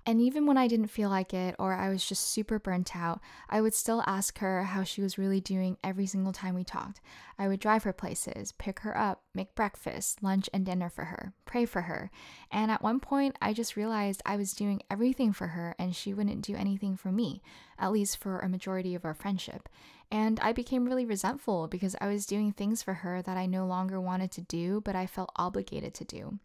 And 0.09 0.21
even 0.21 0.47
when 0.47 0.57
I 0.57 0.69
didn't 0.69 0.87
feel 0.87 1.11
like 1.11 1.35
it 1.35 1.57
or 1.59 1.75
I 1.75 1.89
was 1.89 2.07
just 2.07 2.29
super 2.29 2.61
burnt 2.61 2.95
out, 2.95 3.21
I 3.51 3.61
would 3.61 3.75
still 3.75 4.05
ask 4.07 4.39
her 4.39 4.63
how 4.63 4.85
she 4.85 5.03
was 5.03 5.19
really 5.19 5.41
doing 5.41 5.79
every 5.83 6.07
single 6.07 6.33
time 6.33 6.55
we 6.55 6.63
talked. 6.63 7.01
I 7.41 7.49
would 7.49 7.59
drive 7.59 7.83
her 7.83 7.93
places, 7.93 8.53
pick 8.53 8.81
her 8.81 8.97
up, 8.97 9.25
make 9.35 9.57
breakfast, 9.57 10.23
lunch, 10.23 10.49
and 10.55 10.65
dinner 10.65 10.89
for 10.89 11.07
her, 11.07 11.33
pray 11.45 11.65
for 11.65 11.83
her. 11.83 12.13
And 12.53 12.71
at 12.71 12.83
one 12.83 13.01
point, 13.01 13.37
I 13.43 13.53
just 13.53 13.75
realized 13.75 14.23
I 14.25 14.37
was 14.37 14.53
doing 14.53 14.81
everything 14.89 15.33
for 15.33 15.49
her 15.49 15.75
and 15.77 15.95
she 15.95 16.15
wouldn't 16.15 16.43
do 16.43 16.55
anything 16.55 16.97
for 16.97 17.11
me, 17.11 17.43
at 17.77 17.91
least 17.91 18.19
for 18.19 18.39
a 18.39 18.49
majority 18.49 18.95
of 18.95 19.05
our 19.05 19.15
friendship. 19.15 19.69
And 20.13 20.39
I 20.39 20.53
became 20.53 20.85
really 20.85 21.05
resentful 21.05 21.67
because 21.67 21.97
I 22.01 22.07
was 22.07 22.27
doing 22.27 22.53
things 22.53 22.81
for 22.81 22.95
her 22.95 23.23
that 23.23 23.37
I 23.37 23.47
no 23.47 23.67
longer 23.67 24.01
wanted 24.01 24.31
to 24.33 24.43
do, 24.43 24.81
but 24.83 24.95
I 24.95 25.07
felt 25.07 25.33
obligated 25.35 25.95
to 25.95 26.05
do. 26.05 26.39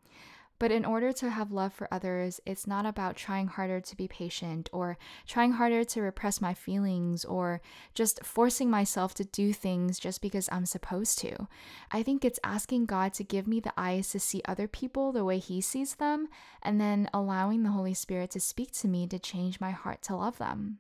But 0.61 0.71
in 0.71 0.85
order 0.85 1.11
to 1.13 1.31
have 1.31 1.51
love 1.51 1.73
for 1.73 1.87
others, 1.91 2.39
it's 2.45 2.67
not 2.67 2.85
about 2.85 3.15
trying 3.15 3.47
harder 3.47 3.81
to 3.81 3.95
be 3.95 4.07
patient 4.07 4.69
or 4.71 4.95
trying 5.25 5.53
harder 5.53 5.83
to 5.85 6.01
repress 6.03 6.39
my 6.39 6.53
feelings 6.53 7.25
or 7.25 7.61
just 7.95 8.23
forcing 8.23 8.69
myself 8.69 9.15
to 9.15 9.23
do 9.23 9.53
things 9.53 9.97
just 9.97 10.21
because 10.21 10.47
I'm 10.51 10.67
supposed 10.67 11.17
to. 11.17 11.47
I 11.91 12.03
think 12.03 12.23
it's 12.23 12.39
asking 12.43 12.85
God 12.85 13.11
to 13.15 13.23
give 13.23 13.47
me 13.47 13.59
the 13.59 13.73
eyes 13.75 14.11
to 14.11 14.19
see 14.19 14.43
other 14.45 14.67
people 14.67 15.11
the 15.11 15.25
way 15.25 15.39
He 15.39 15.61
sees 15.61 15.95
them 15.95 16.27
and 16.61 16.79
then 16.79 17.09
allowing 17.11 17.63
the 17.63 17.71
Holy 17.71 17.95
Spirit 17.95 18.29
to 18.29 18.39
speak 18.39 18.69
to 18.73 18.87
me 18.87 19.07
to 19.07 19.17
change 19.17 19.59
my 19.59 19.71
heart 19.71 20.03
to 20.03 20.15
love 20.15 20.37
them. 20.37 20.77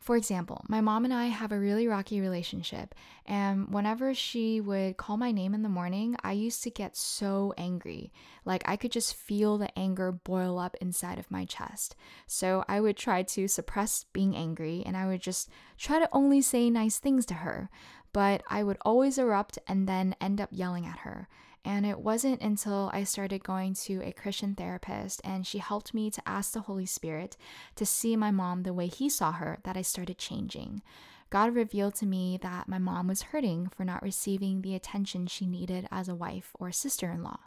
For 0.00 0.14
example, 0.14 0.64
my 0.68 0.80
mom 0.80 1.04
and 1.04 1.12
I 1.12 1.26
have 1.26 1.50
a 1.50 1.58
really 1.58 1.88
rocky 1.88 2.20
relationship, 2.20 2.94
and 3.24 3.72
whenever 3.72 4.14
she 4.14 4.60
would 4.60 4.96
call 4.98 5.16
my 5.16 5.32
name 5.32 5.52
in 5.52 5.62
the 5.62 5.68
morning, 5.68 6.16
I 6.22 6.32
used 6.32 6.62
to 6.62 6.70
get 6.70 6.96
so 6.96 7.52
angry. 7.58 8.12
Like 8.44 8.62
I 8.66 8.76
could 8.76 8.92
just 8.92 9.16
feel 9.16 9.58
the 9.58 9.76
anger 9.76 10.12
boil 10.12 10.58
up 10.58 10.76
inside 10.80 11.18
of 11.18 11.30
my 11.30 11.44
chest. 11.44 11.96
So 12.26 12.64
I 12.68 12.80
would 12.80 12.96
try 12.96 13.24
to 13.24 13.48
suppress 13.48 14.04
being 14.12 14.36
angry 14.36 14.82
and 14.86 14.96
I 14.96 15.06
would 15.06 15.22
just 15.22 15.48
try 15.76 15.98
to 15.98 16.08
only 16.12 16.40
say 16.40 16.70
nice 16.70 16.98
things 16.98 17.26
to 17.26 17.34
her. 17.34 17.68
But 18.12 18.42
I 18.48 18.62
would 18.62 18.78
always 18.82 19.18
erupt 19.18 19.58
and 19.66 19.88
then 19.88 20.14
end 20.20 20.40
up 20.40 20.50
yelling 20.52 20.86
at 20.86 21.00
her. 21.00 21.28
And 21.66 21.84
it 21.84 21.98
wasn't 21.98 22.42
until 22.42 22.90
I 22.94 23.02
started 23.02 23.42
going 23.42 23.74
to 23.74 24.00
a 24.04 24.12
Christian 24.12 24.54
therapist 24.54 25.20
and 25.24 25.44
she 25.44 25.58
helped 25.58 25.92
me 25.92 26.12
to 26.12 26.22
ask 26.24 26.52
the 26.52 26.60
Holy 26.60 26.86
Spirit 26.86 27.36
to 27.74 27.84
see 27.84 28.14
my 28.14 28.30
mom 28.30 28.62
the 28.62 28.72
way 28.72 28.86
He 28.86 29.08
saw 29.08 29.32
her 29.32 29.58
that 29.64 29.76
I 29.76 29.82
started 29.82 30.16
changing. 30.16 30.80
God 31.28 31.56
revealed 31.56 31.96
to 31.96 32.06
me 32.06 32.38
that 32.40 32.68
my 32.68 32.78
mom 32.78 33.08
was 33.08 33.22
hurting 33.22 33.68
for 33.74 33.84
not 33.84 34.04
receiving 34.04 34.62
the 34.62 34.76
attention 34.76 35.26
she 35.26 35.44
needed 35.44 35.88
as 35.90 36.08
a 36.08 36.14
wife 36.14 36.52
or 36.54 36.70
sister 36.70 37.10
in 37.10 37.24
law, 37.24 37.40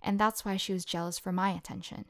and 0.00 0.20
that's 0.20 0.44
why 0.44 0.56
she 0.56 0.72
was 0.72 0.84
jealous 0.84 1.18
for 1.18 1.32
my 1.32 1.50
attention. 1.50 2.04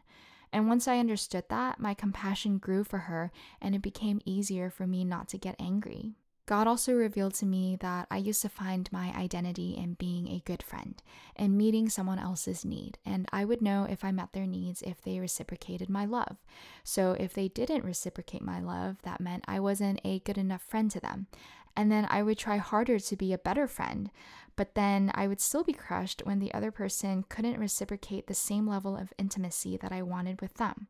And 0.53 0.69
once 0.69 0.87
I 0.87 0.99
understood 0.99 1.45
that, 1.49 1.81
my 1.81 1.95
compassion 1.95 2.59
grew 2.59 2.85
for 2.85 2.99
her 2.99 3.33
and 3.63 3.75
it 3.75 3.81
became 3.81 4.21
easier 4.27 4.69
for 4.69 4.87
me 4.87 5.03
not 5.03 5.29
to 5.31 5.39
get 5.39 5.57
angry. 5.59 6.13
God 6.47 6.67
also 6.67 6.93
revealed 6.93 7.35
to 7.35 7.47
me 7.47 7.77
that 7.81 8.07
I 8.11 8.19
used 8.19 8.43
to 8.43 8.51
find 8.51 8.93
my 8.93 9.15
identity 9.17 9.75
in 9.79 9.95
being 9.95 10.29
a 10.29 10.43
good 10.45 10.63
friend 10.63 11.03
and 11.37 11.57
meeting 11.57 11.89
someone 11.89 12.19
else's 12.19 12.67
need, 12.67 12.99
and 13.07 13.27
I 13.33 13.47
would 13.47 13.63
know 13.63 13.87
if 13.89 14.05
I 14.05 14.13
met 14.13 14.35
their 14.35 14.47
needs 14.47 14.83
if 14.83 15.01
they 15.01 15.19
reciprocated 15.19 15.89
my 15.89 16.05
love. 16.05 16.37
So 16.83 17.13
if 17.19 17.33
they 17.33 17.49
didn't 17.49 17.85
reciprocate 17.85 18.43
my 18.43 18.61
love, 18.61 18.97
that 19.03 19.21
meant 19.21 19.45
I 19.49 19.59
wasn't 19.59 20.01
a 20.05 20.19
good 20.21 20.37
enough 20.37 20.63
friend 20.63 20.91
to 20.91 21.01
them. 21.01 21.29
And 21.77 21.91
then 21.91 22.07
I 22.11 22.23
would 22.23 22.39
try 22.39 22.59
harder 22.59 22.99
to 23.01 23.17
be 23.17 23.33
a 23.33 23.39
better 23.39 23.67
friend, 23.67 24.11
but 24.55 24.75
then 24.75 25.11
I 25.15 25.27
would 25.27 25.41
still 25.41 25.65
be 25.65 25.73
crushed 25.73 26.23
when 26.25 26.39
the 26.39 26.53
other 26.55 26.71
person 26.71 27.25
couldn't 27.29 27.59
reciprocate 27.59 28.27
the 28.27 28.35
same 28.35 28.69
level 28.69 28.97
of 28.97 29.13
intimacy 29.19 29.77
that 29.79 29.93
I 29.93 30.03
wanted 30.03 30.41
with 30.41 30.55
them. 30.55 30.89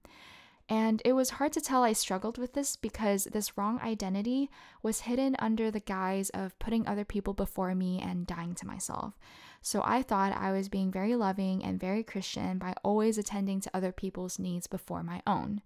And 0.69 1.03
it 1.05 1.13
was 1.13 1.31
hard 1.31 1.53
to 1.55 1.61
tell 1.61 1.83
I 1.83 1.93
struggled 1.93 2.39
with 2.39 2.55
this 2.55 2.77
because 2.77 3.25
this 3.25 3.59
wrong 3.59 3.79
identity 3.81 4.51
was 4.83 5.01
hidden 5.01 5.37
under 5.39 5.71
the 5.71 5.81
guise 5.81 6.31
of 6.31 6.59
putting 6.59 6.87
other 6.87 7.05
people 7.05 7.35
before 7.35 7.75
me 7.75 8.01
and 8.01 8.27
dying 8.27 8.55
to 8.57 8.67
myself. 8.67 9.19
So 9.61 9.83
I 9.85 10.03
thought 10.03 10.37
I 10.37 10.53
was 10.53 10.69
being 10.69 10.91
very 10.91 11.17
loving 11.17 11.63
and 11.63 11.79
very 11.79 12.03
Christian 12.03 12.59
by 12.59 12.75
always 12.83 13.19
attending 13.19 13.61
to 13.61 13.71
other 13.75 13.93
people's 13.93 14.39
needs 14.39 14.67
before 14.67 15.03
my 15.03 15.21
own. 15.27 15.61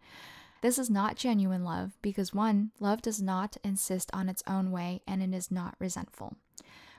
This 0.62 0.78
is 0.78 0.90
not 0.90 1.16
genuine 1.16 1.62
love 1.62 1.96
because 2.02 2.34
one, 2.34 2.72
love 2.80 3.00
does 3.00 3.22
not 3.22 3.56
insist 3.62 4.10
on 4.12 4.28
its 4.28 4.42
own 4.48 4.72
way 4.72 5.02
and 5.06 5.22
it 5.22 5.32
is 5.32 5.52
not 5.52 5.76
resentful. 5.78 6.36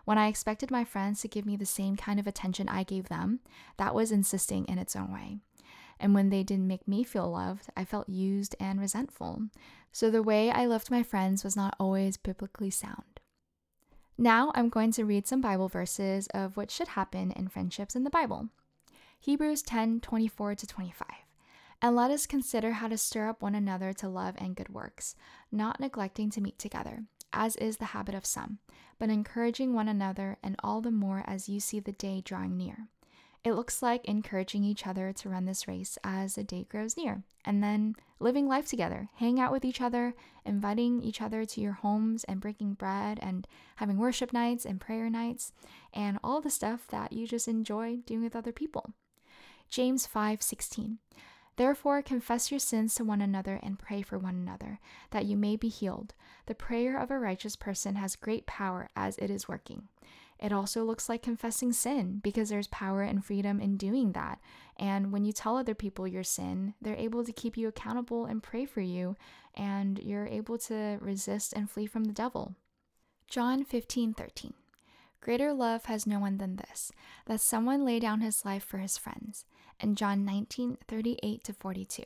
When 0.06 0.18
I 0.18 0.28
expected 0.28 0.72
my 0.72 0.86
friends 0.86 1.22
to 1.22 1.28
give 1.28 1.46
me 1.46 1.58
the 1.58 1.66
same 1.66 1.98
kind 1.98 2.20
of 2.20 2.28
attention 2.28 2.70
I 2.70 2.84
gave 2.84 3.10
them, 3.10 3.42
that 3.78 3.94
was 3.94 4.12
insisting 4.12 4.66
in 4.66 4.78
its 4.78 4.96
own 4.96 5.12
way. 5.12 5.40
And 6.00 6.14
when 6.14 6.30
they 6.30 6.44
didn't 6.44 6.68
make 6.68 6.88
me 6.88 7.04
feel 7.04 7.30
loved, 7.30 7.68
I 7.76 7.84
felt 7.84 8.08
used 8.08 8.56
and 8.60 8.80
resentful. 8.80 9.50
So 9.92 10.10
the 10.10 10.24
way 10.24 10.50
I 10.50 10.66
loved 10.66 10.92
my 10.92 11.04
friends 11.04 11.44
was 11.44 11.56
not 11.56 11.76
always 11.80 12.18
biblically 12.18 12.70
sound. 12.70 13.20
Now 14.18 14.52
I'm 14.56 14.70
going 14.70 14.92
to 14.94 15.06
read 15.06 15.28
some 15.28 15.42
Bible 15.42 15.70
verses 15.70 16.28
of 16.34 16.58
what 16.58 16.72
should 16.72 16.90
happen 16.90 17.32
in 17.32 17.48
friendships 17.48 17.96
in 17.96 18.04
the 18.04 18.10
Bible. 18.10 18.50
Hebrews 19.20 19.62
10 19.62 20.00
24 20.00 20.56
to 20.56 20.68
25. 20.68 21.08
And 21.82 21.96
let 21.96 22.12
us 22.12 22.26
consider 22.26 22.74
how 22.74 22.90
to 22.90 22.98
stir 22.98 23.30
up 23.30 23.42
one 23.42 23.56
another 23.56 23.94
to 23.94 24.10
love 24.10 24.36
and 24.38 24.56
good 24.56 24.70
works, 24.70 25.16
not 25.52 25.80
neglecting 25.80 26.30
to 26.32 26.42
meet 26.42 26.60
together, 26.60 27.04
as 27.32 27.56
is 27.56 27.78
the 27.78 27.86
habit 27.86 28.16
of 28.16 28.26
some, 28.26 28.60
but 28.98 29.10
encouraging 29.10 29.74
one 29.74 29.88
another, 29.88 30.38
and 30.44 30.58
all 30.62 30.82
the 30.82 30.92
more 30.92 31.24
as 31.26 31.48
you 31.48 31.62
see 31.62 31.80
the 31.80 31.94
day 31.94 32.22
drawing 32.22 32.58
near. 32.58 32.88
It 33.44 33.54
looks 33.54 33.82
like 33.82 34.04
encouraging 34.06 34.64
each 34.64 34.86
other 34.86 35.14
to 35.14 35.30
run 35.30 35.46
this 35.46 35.68
race 35.68 35.98
as 36.04 36.36
the 36.36 36.44
date 36.44 36.68
grows 36.68 36.98
near, 36.98 37.24
and 37.46 37.64
then 37.64 37.96
living 38.20 38.50
life 38.50 38.68
together, 38.68 39.08
hang 39.16 39.40
out 39.40 39.54
with 39.54 39.64
each 39.64 39.80
other, 39.80 40.14
inviting 40.46 41.02
each 41.02 41.22
other 41.22 41.46
to 41.46 41.62
your 41.62 41.74
homes 41.74 42.26
and 42.26 42.42
breaking 42.42 42.74
bread 42.74 43.18
and 43.22 43.48
having 43.78 43.98
worship 43.98 44.34
nights 44.34 44.66
and 44.66 44.82
prayer 44.82 45.10
nights, 45.10 45.54
and 45.94 46.20
all 46.22 46.42
the 46.42 46.50
stuff 46.50 46.86
that 46.90 47.14
you 47.14 47.26
just 47.26 47.48
enjoy 47.48 47.98
doing 48.06 48.24
with 48.24 48.36
other 48.36 48.52
people. 48.52 48.94
James 49.70 50.06
5:16 50.06 50.98
Therefore 51.56 52.02
confess 52.02 52.52
your 52.52 52.60
sins 52.60 52.96
to 52.96 53.04
one 53.04 53.22
another 53.22 53.60
and 53.62 53.80
pray 53.80 54.02
for 54.02 54.18
one 54.18 54.36
another, 54.36 54.80
that 55.12 55.26
you 55.26 55.38
may 55.38 55.56
be 55.56 55.68
healed. 55.68 56.14
The 56.46 56.56
prayer 56.56 56.98
of 56.98 57.12
a 57.12 57.20
righteous 57.20 57.56
person 57.56 57.96
has 57.96 58.16
great 58.16 58.46
power 58.46 58.90
as 58.96 59.18
it 59.18 59.30
is 59.30 59.48
working. 59.48 59.90
It 60.40 60.54
also 60.54 60.84
looks 60.86 61.10
like 61.10 61.22
confessing 61.22 61.74
sin 61.74 62.22
because 62.24 62.50
there's 62.50 62.68
power 62.68 63.02
and 63.02 63.24
freedom 63.24 63.60
in 63.60 63.76
doing 63.76 64.14
that. 64.14 64.40
And 64.78 65.12
when 65.12 65.26
you 65.26 65.34
tell 65.34 65.58
other 65.58 65.76
people 65.76 66.08
your 66.08 66.24
sin, 66.24 66.76
they're 66.82 66.96
able 66.96 67.26
to 67.26 67.34
keep 67.34 67.58
you 67.58 67.68
accountable 67.68 68.26
and 68.26 68.42
pray 68.42 68.66
for 68.66 68.80
you, 68.80 69.18
and 69.54 70.00
you're 70.00 70.28
able 70.28 70.58
to 70.60 70.98
resist 71.02 71.52
and 71.54 71.70
flee 71.70 71.86
from 71.86 72.06
the 72.06 72.14
devil. 72.14 72.56
John 73.28 73.66
15 73.66 74.14
13. 74.14 74.54
Greater 75.22 75.54
love 75.54 75.86
has 75.86 76.08
no 76.08 76.20
one 76.20 76.38
than 76.38 76.56
this, 76.56 76.94
that 77.26 77.42
someone 77.42 77.84
lay 77.84 78.00
down 78.00 78.22
his 78.22 78.46
life 78.46 78.64
for 78.64 78.78
his 78.78 78.98
friends. 78.98 79.44
And 79.82 79.98
John 79.98 80.24
19 80.24 80.78
38 80.88 81.44
to 81.44 81.54
42. 81.54 82.04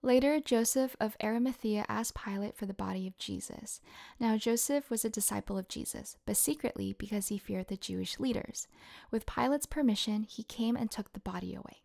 Later, 0.00 0.38
Joseph 0.38 0.94
of 1.00 1.16
Arimathea 1.22 1.84
asked 1.88 2.14
Pilate 2.14 2.56
for 2.56 2.66
the 2.66 2.74
body 2.74 3.08
of 3.08 3.18
Jesus. 3.18 3.80
Now, 4.20 4.36
Joseph 4.36 4.90
was 4.90 5.04
a 5.04 5.10
disciple 5.10 5.58
of 5.58 5.68
Jesus, 5.68 6.16
but 6.24 6.36
secretly 6.36 6.94
because 6.96 7.28
he 7.28 7.38
feared 7.38 7.66
the 7.66 7.76
Jewish 7.76 8.20
leaders. 8.20 8.68
With 9.10 9.26
Pilate's 9.26 9.66
permission, 9.66 10.22
he 10.22 10.44
came 10.44 10.76
and 10.76 10.88
took 10.90 11.12
the 11.12 11.20
body 11.20 11.54
away. 11.54 11.82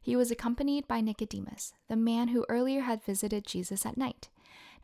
He 0.00 0.14
was 0.14 0.30
accompanied 0.30 0.86
by 0.86 1.00
Nicodemus, 1.00 1.72
the 1.88 1.96
man 1.96 2.28
who 2.28 2.46
earlier 2.48 2.82
had 2.82 3.02
visited 3.02 3.44
Jesus 3.44 3.84
at 3.84 3.96
night. 3.96 4.28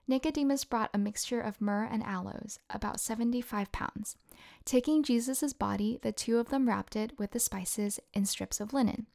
Nicodemus 0.09 0.65
brought 0.65 0.91
a 0.93 0.99
mixture 0.99 1.41
of 1.41 1.61
myrrh 1.61 1.89
and 1.89 2.03
aloes, 2.03 2.59
about 2.69 2.99
75 2.99 3.71
pounds. 3.71 4.17
Taking 4.65 5.05
Jesus' 5.05 5.53
body, 5.53 6.01
the 6.03 6.11
two 6.11 6.39
of 6.39 6.49
them 6.49 6.69
wrapped 6.69 6.97
it 6.97 7.17
with 7.17 7.31
the 7.31 7.39
spices 7.39 8.01
in 8.13 8.25
strips 8.25 8.59
of 8.59 8.73
linen. 8.73 9.07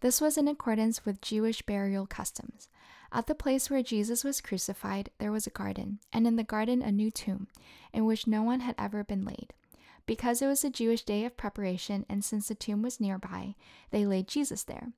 This 0.00 0.20
was 0.20 0.36
in 0.36 0.46
accordance 0.46 1.06
with 1.06 1.22
Jewish 1.22 1.62
burial 1.62 2.06
customs. 2.06 2.68
At 3.16 3.28
the 3.28 3.34
place 3.34 3.70
where 3.70 3.82
Jesus 3.82 4.24
was 4.24 4.42
crucified, 4.42 5.08
there 5.16 5.32
was 5.32 5.46
a 5.46 5.50
garden, 5.50 6.00
and 6.12 6.26
in 6.26 6.36
the 6.36 6.44
garden 6.44 6.82
a 6.82 6.92
new 6.92 7.10
tomb, 7.10 7.48
in 7.90 8.04
which 8.04 8.26
no 8.26 8.42
one 8.42 8.60
had 8.60 8.74
ever 8.76 9.02
been 9.02 9.24
laid. 9.24 9.54
Because 10.04 10.42
it 10.42 10.46
was 10.46 10.62
a 10.64 10.68
Jewish 10.68 11.02
day 11.02 11.24
of 11.24 11.34
preparation, 11.34 12.04
and 12.10 12.22
since 12.22 12.48
the 12.48 12.54
tomb 12.54 12.82
was 12.82 13.00
nearby, 13.00 13.54
they 13.90 14.04
laid 14.04 14.28
Jesus 14.28 14.64
there. 14.64 14.92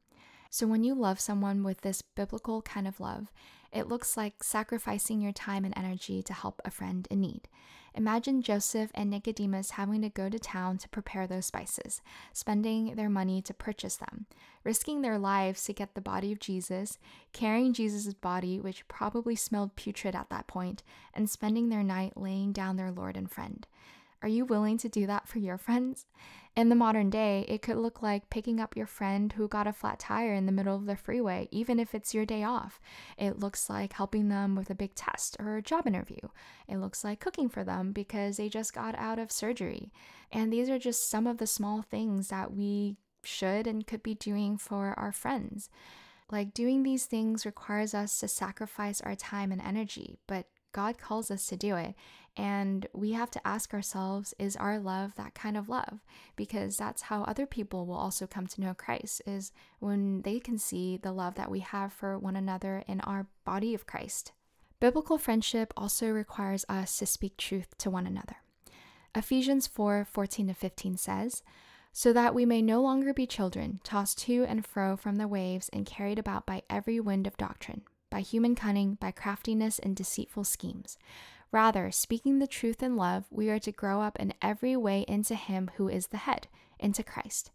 So 0.51 0.67
when 0.67 0.83
you 0.83 0.97
love 0.97 1.21
someone 1.21 1.63
with 1.63 1.83
this 1.83 2.03
biblical 2.03 2.61
kind 2.61 2.89
of 2.89 2.99
love, 2.99 3.31
it 3.73 3.87
looks 3.87 4.17
like 4.17 4.43
sacrificing 4.43 5.21
your 5.21 5.31
time 5.31 5.65
and 5.65 5.79
energy 5.79 6.21
to 6.25 6.33
help 6.33 6.61
a 6.65 6.73
friend 6.73 7.07
in 7.13 7.21
need. 7.21 7.47
Imagine 7.99 8.43
Joseph 8.43 8.93
and 8.95 9.11
Nicodemus 9.11 9.73
having 9.73 10.03
to 10.03 10.09
go 10.09 10.29
to 10.29 10.39
town 10.39 10.79
to 10.79 10.89
prepare 10.89 11.27
those 11.27 11.47
spices, 11.47 12.01
spending 12.33 12.95
their 12.95 13.09
money 13.09 13.43
to 13.43 13.53
purchase 13.53 13.97
them, 13.97 14.27
risking 14.63 15.03
their 15.03 15.19
lives 15.19 15.65
to 15.65 15.73
get 15.73 15.97
the 15.97 16.01
body 16.01 16.31
of 16.31 16.39
Jesus, 16.39 16.99
carrying 17.33 17.73
Jesus' 17.73 18.15
body, 18.15 18.61
which 18.61 18.87
probably 18.87 19.35
smelled 19.35 19.75
putrid 19.75 20.15
at 20.15 20.31
that 20.31 20.47
point, 20.47 20.85
and 21.13 21.29
spending 21.29 21.71
their 21.71 21.83
night 21.83 22.13
laying 22.17 22.53
down 22.53 22.77
their 22.77 22.93
Lord 22.93 23.17
and 23.17 23.29
friend. 23.29 23.67
Are 24.23 24.29
you 24.29 24.45
willing 24.45 24.79
to 24.79 24.89
do 24.89 25.07
that 25.07 25.29
for 25.29 25.39
your 25.39 25.59
friends? 25.59 26.07
In 26.57 26.71
the 26.71 26.75
modern 26.75 27.09
day, 27.09 27.45
it 27.47 27.63
could 27.63 27.77
look 27.77 28.03
like 28.03 28.31
picking 28.31 28.59
up 28.59 28.77
your 28.77 28.87
friend 28.87 29.33
who 29.33 29.47
got 29.47 29.69
a 29.69 29.73
flat 29.73 30.01
tire 30.01 30.35
in 30.35 30.47
the 30.47 30.53
middle 30.53 30.75
of 30.75 30.87
the 30.87 30.97
freeway, 30.97 31.49
even 31.53 31.79
if 31.79 31.95
it's 31.95 32.15
your 32.15 32.27
day 32.27 32.43
off. 32.43 32.81
It 33.17 33.39
looks 33.39 33.71
like 33.71 33.93
helping 33.93 34.29
them 34.29 34.57
with 34.57 34.69
a 34.69 34.75
big 34.75 34.97
test 34.97 35.37
or 35.39 35.57
a 35.57 35.63
job 35.63 35.87
interview. 35.87 36.19
It 36.67 36.79
looks 36.79 37.05
like 37.05 37.21
cooking 37.21 37.49
for 37.49 37.63
them 37.63 37.93
because 37.93 38.39
they 38.39 38.49
just 38.49 38.73
got 38.73 38.97
out 38.99 39.21
of 39.21 39.31
surgery. 39.31 39.93
And 40.33 40.53
these 40.53 40.69
are 40.69 40.81
just 40.81 41.09
some 41.09 41.29
of 41.29 41.39
the 41.39 41.47
small 41.47 41.83
things 41.83 42.27
that 42.29 42.53
we 42.53 42.97
should 43.23 43.69
and 43.69 43.87
could 43.87 44.03
be 44.03 44.15
doing 44.15 44.59
for 44.59 44.95
our 44.99 45.13
friends. 45.13 45.71
Like 46.31 46.55
doing 46.55 46.83
these 46.83 47.07
things 47.07 47.47
requires 47.47 47.95
us 47.95 48.19
to 48.19 48.27
sacrifice 48.27 49.01
our 49.01 49.15
time 49.15 49.53
and 49.53 49.63
energy, 49.63 50.19
but 50.27 50.47
God 50.79 50.97
calls 50.97 51.29
us 51.33 51.45
to 51.47 51.57
do 51.57 51.75
it. 51.75 51.97
And 52.37 52.87
we 52.93 53.11
have 53.11 53.33
to 53.33 53.45
ask 53.45 53.75
ourselves, 53.75 54.33
is 54.39 54.55
our 54.55 54.79
love 54.79 55.17
that 55.17 55.35
kind 55.35 55.57
of 55.57 55.69
love? 55.69 56.05
Because 56.37 56.77
that's 56.77 57.03
how 57.03 57.25
other 57.25 57.47
people 57.47 57.85
will 57.85 57.97
also 57.97 58.29
come 58.29 58.47
to 58.47 58.61
know 58.61 58.75
Christ, 58.75 59.21
is 59.27 59.51
when 59.81 60.23
they 60.23 60.39
can 60.39 60.57
see 60.57 60.97
the 60.97 61.11
love 61.11 61.35
that 61.35 61.51
we 61.51 61.59
have 61.59 61.93
for 61.93 62.17
one 62.17 62.37
another 62.37 62.85
in 62.87 63.01
our 63.01 63.27
body 63.45 63.75
of 63.75 63.89
Christ. 63.89 64.31
Biblical 64.79 65.19
friendship 65.19 65.75
also 65.77 66.11
requires 66.11 66.65
us 66.69 66.97
to 66.99 67.07
speak 67.07 67.37
truth 67.37 67.77
to 67.79 67.91
one 67.91 68.07
another. 68.07 68.37
Ephesians 69.17 69.67
4 69.67 70.07
14 70.09 70.47
to 70.47 70.55
15 70.55 70.97
says, 70.97 71.43
So 71.93 72.13
that 72.13 72.37
we 72.37 72.47
may 72.47 72.63
no 72.63 72.81
longer 72.81 73.13
be 73.13 73.27
children, 73.27 73.81
tossed 73.83 74.19
to 74.27 74.45
and 74.45 74.65
fro 74.65 74.97
from 74.97 75.17
the 75.17 75.27
waves 75.27 75.69
and 75.73 75.85
carried 75.85 76.21
about 76.21 76.47
by 76.47 76.63
every 76.71 77.01
wind 77.01 77.27
of 77.27 77.37
doctrine 77.37 77.83
by 78.11 78.21
human 78.21 78.55
cunning, 78.55 78.95
by 78.95 79.11
craftiness 79.11 79.79
and 79.79 79.95
deceitful 79.97 80.45
schemes. 80.45 80.99
Rather, 81.51 81.91
speaking 81.91 82.39
the 82.39 82.47
truth 82.47 82.83
in 82.83 82.97
love, 82.97 83.25
we 83.31 83.49
are 83.49 83.59
to 83.59 83.73
grow 83.73 84.03
up 84.03 84.19
in 84.21 84.35
every 84.43 84.77
way 84.77 85.05
into 85.09 85.35
Him 85.35 85.71
who 85.77 85.89
is 85.89 86.09
the 86.09 86.19
head, 86.19 86.47
into 86.79 87.03
Christ. 87.03 87.51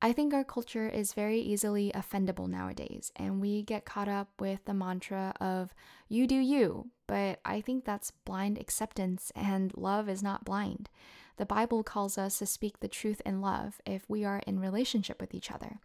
I 0.00 0.12
think 0.12 0.32
our 0.32 0.44
culture 0.44 0.88
is 0.88 1.12
very 1.12 1.40
easily 1.40 1.90
offendable 1.92 2.48
nowadays, 2.48 3.10
and 3.16 3.40
we 3.40 3.62
get 3.62 3.84
caught 3.84 4.08
up 4.08 4.28
with 4.38 4.64
the 4.64 4.74
mantra 4.74 5.34
of 5.40 5.74
you 6.08 6.28
do 6.28 6.36
you, 6.36 6.90
but 7.08 7.40
I 7.44 7.60
think 7.60 7.84
that's 7.84 8.12
blind 8.24 8.58
acceptance, 8.58 9.32
and 9.34 9.76
love 9.76 10.08
is 10.08 10.22
not 10.22 10.44
blind. 10.44 10.88
The 11.36 11.46
Bible 11.46 11.82
calls 11.82 12.16
us 12.16 12.38
to 12.38 12.46
speak 12.46 12.78
the 12.78 12.86
truth 12.86 13.20
in 13.26 13.40
love 13.40 13.80
if 13.84 14.08
we 14.08 14.24
are 14.24 14.40
in 14.46 14.60
relationship 14.60 15.20
with 15.20 15.34
each 15.34 15.50
other. 15.50 15.78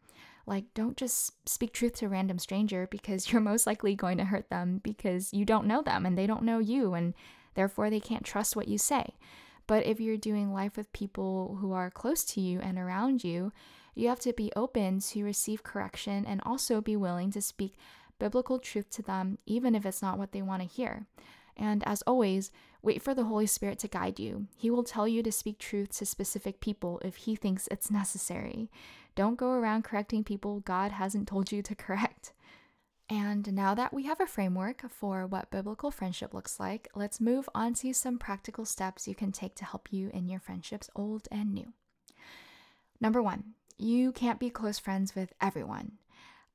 Like, 0.45 0.65
don't 0.73 0.97
just 0.97 1.47
speak 1.47 1.73
truth 1.73 1.95
to 1.95 2.05
a 2.05 2.09
random 2.09 2.39
stranger 2.39 2.87
because 2.89 3.29
you're 3.31 3.41
most 3.41 3.65
likely 3.65 3.95
going 3.95 4.17
to 4.17 4.25
hurt 4.25 4.49
them 4.49 4.81
because 4.83 5.33
you 5.33 5.45
don't 5.45 5.67
know 5.67 5.81
them 5.81 6.05
and 6.05 6.17
they 6.17 6.27
don't 6.27 6.43
know 6.43 6.59
you, 6.59 6.93
and 6.93 7.13
therefore 7.55 7.89
they 7.89 7.99
can't 7.99 8.25
trust 8.25 8.55
what 8.55 8.67
you 8.67 8.77
say. 8.77 9.15
But 9.65 9.85
if 9.85 9.99
you're 9.99 10.17
doing 10.17 10.53
life 10.53 10.75
with 10.75 10.91
people 10.91 11.57
who 11.61 11.71
are 11.71 11.89
close 11.89 12.23
to 12.25 12.41
you 12.41 12.59
and 12.59 12.77
around 12.77 13.23
you, 13.23 13.53
you 13.95 14.09
have 14.09 14.19
to 14.21 14.33
be 14.33 14.51
open 14.55 14.99
to 14.99 15.23
receive 15.23 15.63
correction 15.63 16.25
and 16.25 16.41
also 16.43 16.81
be 16.81 16.95
willing 16.95 17.31
to 17.31 17.41
speak 17.41 17.75
biblical 18.19 18.59
truth 18.59 18.89
to 18.91 19.01
them, 19.01 19.37
even 19.45 19.75
if 19.75 19.85
it's 19.85 20.01
not 20.01 20.17
what 20.17 20.31
they 20.31 20.41
want 20.41 20.61
to 20.61 20.67
hear. 20.67 21.05
And 21.55 21.83
as 21.85 22.01
always, 22.03 22.51
wait 22.81 23.01
for 23.01 23.13
the 23.13 23.25
Holy 23.25 23.45
Spirit 23.45 23.79
to 23.79 23.87
guide 23.87 24.19
you. 24.19 24.47
He 24.57 24.69
will 24.69 24.83
tell 24.83 25.07
you 25.07 25.21
to 25.23 25.31
speak 25.31 25.59
truth 25.59 25.97
to 25.97 26.05
specific 26.05 26.59
people 26.59 26.99
if 27.05 27.15
He 27.15 27.35
thinks 27.35 27.67
it's 27.69 27.91
necessary. 27.91 28.69
Don't 29.15 29.37
go 29.37 29.51
around 29.51 29.83
correcting 29.83 30.23
people 30.23 30.61
God 30.61 30.91
hasn't 30.91 31.27
told 31.27 31.51
you 31.51 31.61
to 31.61 31.75
correct. 31.75 32.33
And 33.09 33.53
now 33.53 33.75
that 33.75 33.93
we 33.93 34.03
have 34.03 34.21
a 34.21 34.25
framework 34.25 34.89
for 34.89 35.27
what 35.27 35.51
biblical 35.51 35.91
friendship 35.91 36.33
looks 36.33 36.59
like, 36.59 36.87
let's 36.95 37.19
move 37.21 37.47
on 37.53 37.73
to 37.75 37.93
some 37.93 38.17
practical 38.17 38.65
steps 38.65 39.07
you 39.07 39.13
can 39.13 39.31
take 39.31 39.55
to 39.55 39.65
help 39.65 39.89
you 39.91 40.09
in 40.13 40.27
your 40.27 40.39
friendships, 40.39 40.89
old 40.95 41.27
and 41.31 41.53
new. 41.53 41.73
Number 42.99 43.21
one, 43.21 43.53
you 43.77 44.11
can't 44.13 44.39
be 44.39 44.49
close 44.49 44.79
friends 44.79 45.15
with 45.15 45.33
everyone. 45.41 45.93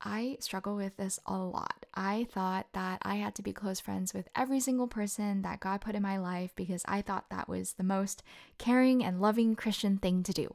I 0.01 0.37
struggle 0.41 0.77
with 0.77 0.97
this 0.97 1.19
a 1.27 1.37
lot. 1.37 1.85
I 1.93 2.29
thought 2.31 2.67
that 2.73 3.01
I 3.03 3.17
had 3.17 3.35
to 3.37 3.43
be 3.43 3.53
close 3.53 3.81
friends 3.81 4.15
with 4.15 4.29
every 4.35 4.61
single 4.61 4.87
person 4.87 5.43
that 5.43 5.61
God 5.61 5.81
put 5.81 5.97
in 5.97 6.03
my 6.03 6.19
life 6.19 6.55
because 6.55 6.85
I 6.87 7.03
thought 7.03 7.31
that 7.31 7.49
was 7.49 7.73
the 7.73 7.83
most 7.83 8.23
caring 8.59 9.05
and 9.05 9.21
loving 9.21 9.57
Christian 9.57 9.99
thing 9.99 10.23
to 10.23 10.33
do. 10.33 10.55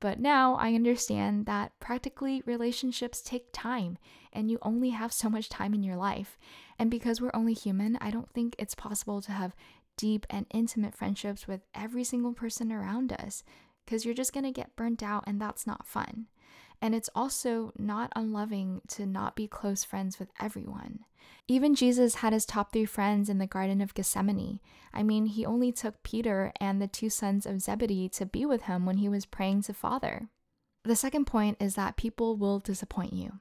But 0.00 0.18
now 0.18 0.54
I 0.54 0.74
understand 0.74 1.44
that 1.46 1.78
practically 1.78 2.42
relationships 2.46 3.20
take 3.20 3.48
time 3.52 3.98
and 4.32 4.50
you 4.50 4.58
only 4.62 4.90
have 4.90 5.12
so 5.12 5.28
much 5.28 5.50
time 5.50 5.74
in 5.74 5.82
your 5.82 5.96
life. 5.96 6.38
And 6.78 6.90
because 6.90 7.20
we're 7.20 7.30
only 7.34 7.52
human, 7.52 7.98
I 8.00 8.10
don't 8.10 8.30
think 8.30 8.56
it's 8.58 8.74
possible 8.74 9.20
to 9.20 9.32
have 9.32 9.54
deep 9.98 10.26
and 10.30 10.46
intimate 10.50 10.94
friendships 10.94 11.46
with 11.46 11.60
every 11.74 12.04
single 12.04 12.32
person 12.32 12.72
around 12.72 13.12
us 13.12 13.44
because 13.84 14.06
you're 14.06 14.14
just 14.14 14.32
going 14.32 14.44
to 14.44 14.52
get 14.52 14.74
burnt 14.76 15.02
out 15.02 15.24
and 15.26 15.40
that's 15.40 15.66
not 15.66 15.86
fun. 15.86 16.26
And 16.82 16.94
it's 16.94 17.10
also 17.14 17.72
not 17.78 18.12
unloving 18.16 18.80
to 18.88 19.06
not 19.06 19.36
be 19.36 19.46
close 19.46 19.84
friends 19.84 20.18
with 20.18 20.30
everyone. 20.40 21.00
Even 21.46 21.74
Jesus 21.74 22.16
had 22.16 22.32
his 22.32 22.46
top 22.46 22.72
three 22.72 22.84
friends 22.84 23.28
in 23.28 23.38
the 23.38 23.46
Garden 23.46 23.80
of 23.80 23.94
Gethsemane. 23.94 24.60
I 24.94 25.02
mean, 25.02 25.26
he 25.26 25.44
only 25.44 25.72
took 25.72 26.02
Peter 26.02 26.52
and 26.60 26.80
the 26.80 26.86
two 26.86 27.10
sons 27.10 27.44
of 27.44 27.60
Zebedee 27.60 28.08
to 28.10 28.24
be 28.24 28.46
with 28.46 28.62
him 28.62 28.86
when 28.86 28.98
he 28.98 29.08
was 29.08 29.26
praying 29.26 29.62
to 29.62 29.74
Father. 29.74 30.28
The 30.84 30.96
second 30.96 31.26
point 31.26 31.58
is 31.60 31.74
that 31.74 31.96
people 31.96 32.36
will 32.36 32.58
disappoint 32.58 33.12
you. 33.12 33.40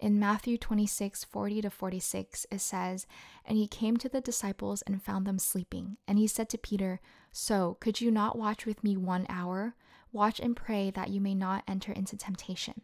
In 0.00 0.18
Matthew 0.18 0.56
26, 0.56 1.24
40 1.24 1.62
to 1.62 1.70
46, 1.70 2.46
it 2.50 2.60
says, 2.60 3.06
And 3.44 3.58
he 3.58 3.66
came 3.66 3.96
to 3.96 4.08
the 4.08 4.20
disciples 4.20 4.82
and 4.82 5.02
found 5.02 5.26
them 5.26 5.38
sleeping. 5.38 5.96
And 6.06 6.18
he 6.18 6.28
said 6.28 6.48
to 6.50 6.58
Peter, 6.58 7.00
So, 7.32 7.76
could 7.80 8.00
you 8.00 8.10
not 8.10 8.38
watch 8.38 8.64
with 8.64 8.84
me 8.84 8.96
one 8.96 9.26
hour? 9.28 9.74
Watch 10.18 10.40
and 10.40 10.56
pray 10.56 10.90
that 10.90 11.10
you 11.10 11.20
may 11.20 11.36
not 11.36 11.62
enter 11.68 11.92
into 11.92 12.16
temptation. 12.16 12.80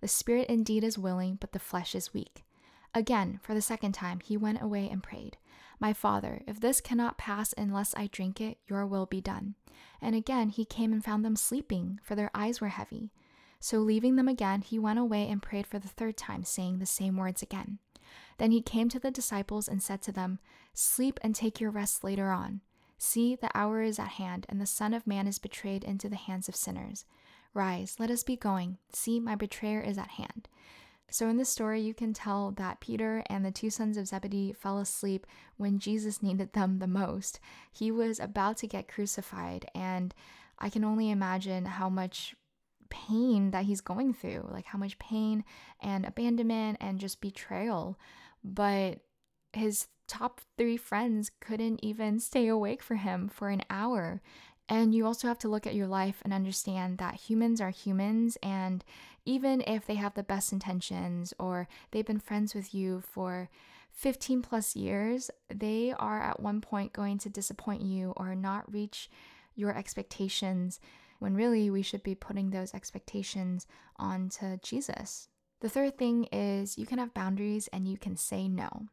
The 0.00 0.06
spirit 0.06 0.48
indeed 0.48 0.84
is 0.84 0.96
willing, 0.96 1.34
but 1.34 1.50
the 1.50 1.58
flesh 1.58 1.96
is 1.96 2.14
weak. 2.14 2.44
Again, 2.94 3.40
for 3.42 3.54
the 3.54 3.60
second 3.60 3.90
time, 3.90 4.20
he 4.20 4.36
went 4.36 4.62
away 4.62 4.88
and 4.88 5.02
prayed, 5.02 5.36
My 5.80 5.92
Father, 5.92 6.42
if 6.46 6.60
this 6.60 6.80
cannot 6.80 7.18
pass 7.18 7.52
unless 7.58 7.92
I 7.96 8.06
drink 8.06 8.40
it, 8.40 8.58
your 8.68 8.86
will 8.86 9.04
be 9.04 9.20
done. 9.20 9.56
And 10.00 10.14
again 10.14 10.48
he 10.48 10.64
came 10.64 10.92
and 10.92 11.04
found 11.04 11.24
them 11.24 11.34
sleeping, 11.34 11.98
for 12.04 12.14
their 12.14 12.30
eyes 12.32 12.60
were 12.60 12.68
heavy. 12.68 13.10
So 13.58 13.78
leaving 13.78 14.14
them 14.14 14.28
again, 14.28 14.62
he 14.62 14.78
went 14.78 15.00
away 15.00 15.28
and 15.28 15.42
prayed 15.42 15.66
for 15.66 15.80
the 15.80 15.88
third 15.88 16.16
time, 16.16 16.44
saying 16.44 16.78
the 16.78 16.86
same 16.86 17.16
words 17.16 17.42
again. 17.42 17.80
Then 18.38 18.52
he 18.52 18.62
came 18.62 18.88
to 18.90 19.00
the 19.00 19.10
disciples 19.10 19.66
and 19.66 19.82
said 19.82 20.02
to 20.02 20.12
them, 20.12 20.38
Sleep 20.72 21.18
and 21.22 21.34
take 21.34 21.60
your 21.60 21.72
rest 21.72 22.04
later 22.04 22.30
on. 22.30 22.60
See, 22.98 23.36
the 23.36 23.50
hour 23.54 23.82
is 23.82 23.98
at 23.98 24.08
hand, 24.08 24.46
and 24.48 24.60
the 24.60 24.66
Son 24.66 24.94
of 24.94 25.06
Man 25.06 25.26
is 25.26 25.38
betrayed 25.38 25.84
into 25.84 26.08
the 26.08 26.16
hands 26.16 26.48
of 26.48 26.56
sinners. 26.56 27.04
Rise, 27.54 27.96
let 27.98 28.10
us 28.10 28.22
be 28.22 28.36
going. 28.36 28.78
See, 28.92 29.20
my 29.20 29.34
betrayer 29.34 29.80
is 29.80 29.98
at 29.98 30.12
hand. 30.12 30.48
So, 31.08 31.28
in 31.28 31.36
this 31.36 31.48
story, 31.48 31.80
you 31.80 31.94
can 31.94 32.12
tell 32.12 32.50
that 32.52 32.80
Peter 32.80 33.22
and 33.30 33.44
the 33.44 33.50
two 33.52 33.70
sons 33.70 33.96
of 33.96 34.08
Zebedee 34.08 34.52
fell 34.52 34.78
asleep 34.78 35.26
when 35.56 35.78
Jesus 35.78 36.22
needed 36.22 36.52
them 36.52 36.78
the 36.78 36.86
most. 36.86 37.38
He 37.72 37.90
was 37.90 38.18
about 38.18 38.56
to 38.58 38.66
get 38.66 38.88
crucified, 38.88 39.66
and 39.74 40.14
I 40.58 40.68
can 40.68 40.84
only 40.84 41.10
imagine 41.10 41.66
how 41.66 41.88
much 41.88 42.34
pain 42.88 43.50
that 43.50 43.64
he's 43.64 43.80
going 43.80 44.14
through 44.14 44.48
like 44.52 44.66
how 44.66 44.78
much 44.78 44.98
pain 44.98 45.44
and 45.80 46.04
abandonment 46.04 46.78
and 46.80 47.00
just 47.00 47.20
betrayal. 47.20 47.98
But 48.44 49.00
his 49.52 49.88
top 50.06 50.40
three 50.56 50.76
friends 50.76 51.30
couldn't 51.40 51.80
even 51.82 52.20
stay 52.20 52.48
awake 52.48 52.82
for 52.82 52.96
him 52.96 53.28
for 53.28 53.48
an 53.48 53.62
hour. 53.70 54.22
And 54.68 54.94
you 54.94 55.06
also 55.06 55.28
have 55.28 55.38
to 55.40 55.48
look 55.48 55.66
at 55.66 55.74
your 55.74 55.86
life 55.86 56.20
and 56.24 56.32
understand 56.32 56.98
that 56.98 57.14
humans 57.14 57.60
are 57.60 57.70
humans. 57.70 58.36
And 58.42 58.84
even 59.24 59.62
if 59.66 59.86
they 59.86 59.94
have 59.94 60.14
the 60.14 60.22
best 60.22 60.52
intentions 60.52 61.32
or 61.38 61.68
they've 61.90 62.06
been 62.06 62.18
friends 62.18 62.54
with 62.54 62.74
you 62.74 63.00
for 63.00 63.48
15 63.92 64.42
plus 64.42 64.74
years, 64.74 65.30
they 65.48 65.94
are 65.98 66.20
at 66.20 66.40
one 66.40 66.60
point 66.60 66.92
going 66.92 67.18
to 67.18 67.30
disappoint 67.30 67.82
you 67.82 68.12
or 68.16 68.34
not 68.34 68.72
reach 68.72 69.08
your 69.54 69.76
expectations 69.76 70.80
when 71.18 71.34
really 71.34 71.70
we 71.70 71.82
should 71.82 72.02
be 72.02 72.14
putting 72.14 72.50
those 72.50 72.74
expectations 72.74 73.66
onto 73.96 74.58
Jesus. 74.58 75.28
The 75.60 75.68
third 75.68 75.96
thing 75.96 76.24
is 76.24 76.76
you 76.76 76.86
can 76.86 76.98
have 76.98 77.14
boundaries 77.14 77.68
and 77.72 77.88
you 77.88 77.96
can 77.96 78.16
say 78.16 78.48
no. 78.48 78.88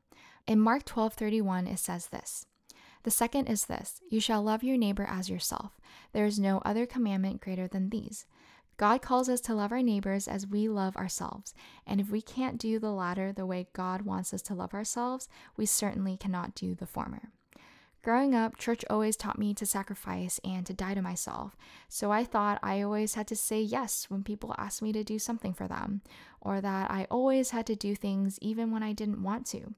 In 0.45 0.59
Mark 0.59 0.83
12:31 0.85 1.67
it 1.67 1.79
says 1.79 2.07
this. 2.07 2.45
The 3.03 3.11
second 3.11 3.47
is 3.47 3.65
this 3.65 4.01
You 4.09 4.19
shall 4.19 4.43
love 4.43 4.63
your 4.63 4.77
neighbor 4.77 5.05
as 5.05 5.29
yourself. 5.29 5.79
There 6.11 6.25
is 6.25 6.37
no 6.37 6.57
other 6.59 6.85
commandment 6.85 7.39
greater 7.39 7.67
than 7.67 7.89
these. 7.89 8.25
God 8.75 9.01
calls 9.01 9.29
us 9.29 9.39
to 9.41 9.53
love 9.53 9.71
our 9.71 9.81
neighbors 9.81 10.27
as 10.27 10.47
we 10.47 10.67
love 10.67 10.97
ourselves. 10.97 11.53
And 11.87 12.01
if 12.01 12.09
we 12.09 12.21
can't 12.21 12.57
do 12.57 12.77
the 12.77 12.91
latter 12.91 13.31
the 13.31 13.45
way 13.45 13.67
God 13.71 14.01
wants 14.01 14.33
us 14.33 14.41
to 14.43 14.55
love 14.55 14.73
ourselves, 14.73 15.29
we 15.55 15.65
certainly 15.65 16.17
cannot 16.17 16.55
do 16.55 16.75
the 16.75 16.87
former. 16.87 17.31
Growing 18.01 18.35
up, 18.35 18.57
church 18.57 18.83
always 18.89 19.15
taught 19.15 19.39
me 19.39 19.53
to 19.53 19.65
sacrifice 19.65 20.41
and 20.43 20.65
to 20.65 20.73
die 20.73 20.93
to 20.93 21.01
myself. 21.01 21.55
So 21.87 22.11
I 22.11 22.25
thought 22.25 22.59
I 22.61 22.81
always 22.81 23.13
had 23.13 23.27
to 23.27 23.35
say 23.35 23.61
yes 23.61 24.09
when 24.09 24.23
people 24.23 24.53
asked 24.57 24.81
me 24.81 24.91
to 24.91 25.05
do 25.05 25.19
something 25.19 25.53
for 25.53 25.69
them, 25.69 26.01
or 26.41 26.59
that 26.59 26.91
I 26.91 27.07
always 27.09 27.51
had 27.51 27.65
to 27.67 27.77
do 27.77 27.95
things 27.95 28.37
even 28.41 28.71
when 28.71 28.83
I 28.83 28.91
didn't 28.91 29.23
want 29.23 29.45
to. 29.47 29.73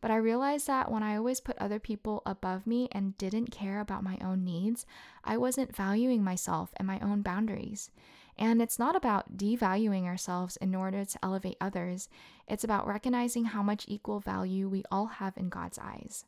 But 0.00 0.10
I 0.10 0.16
realized 0.16 0.66
that 0.68 0.90
when 0.90 1.02
I 1.02 1.16
always 1.16 1.40
put 1.40 1.58
other 1.58 1.80
people 1.80 2.22
above 2.24 2.66
me 2.66 2.88
and 2.92 3.18
didn't 3.18 3.50
care 3.50 3.80
about 3.80 4.04
my 4.04 4.16
own 4.22 4.44
needs, 4.44 4.86
I 5.24 5.36
wasn't 5.36 5.74
valuing 5.74 6.22
myself 6.22 6.70
and 6.76 6.86
my 6.86 7.00
own 7.00 7.22
boundaries. 7.22 7.90
And 8.38 8.62
it's 8.62 8.78
not 8.78 8.94
about 8.94 9.36
devaluing 9.36 10.04
ourselves 10.04 10.56
in 10.58 10.74
order 10.74 11.04
to 11.04 11.18
elevate 11.22 11.56
others, 11.60 12.08
it's 12.46 12.62
about 12.62 12.86
recognizing 12.86 13.46
how 13.46 13.62
much 13.62 13.84
equal 13.88 14.20
value 14.20 14.68
we 14.68 14.84
all 14.92 15.06
have 15.06 15.36
in 15.36 15.48
God's 15.48 15.78
eyes. 15.78 16.24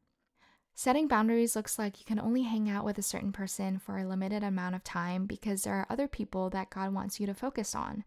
Setting 0.74 1.08
boundaries 1.08 1.54
looks 1.54 1.78
like 1.78 1.98
you 1.98 2.06
can 2.06 2.18
only 2.18 2.42
hang 2.42 2.68
out 2.70 2.84
with 2.84 2.96
a 2.98 3.02
certain 3.02 3.32
person 3.32 3.78
for 3.78 3.98
a 3.98 4.06
limited 4.06 4.42
amount 4.42 4.74
of 4.74 4.82
time 4.82 5.26
because 5.26 5.62
there 5.62 5.74
are 5.74 5.86
other 5.90 6.08
people 6.08 6.48
that 6.50 6.70
God 6.70 6.94
wants 6.94 7.20
you 7.20 7.26
to 7.26 7.34
focus 7.34 7.74
on, 7.74 8.02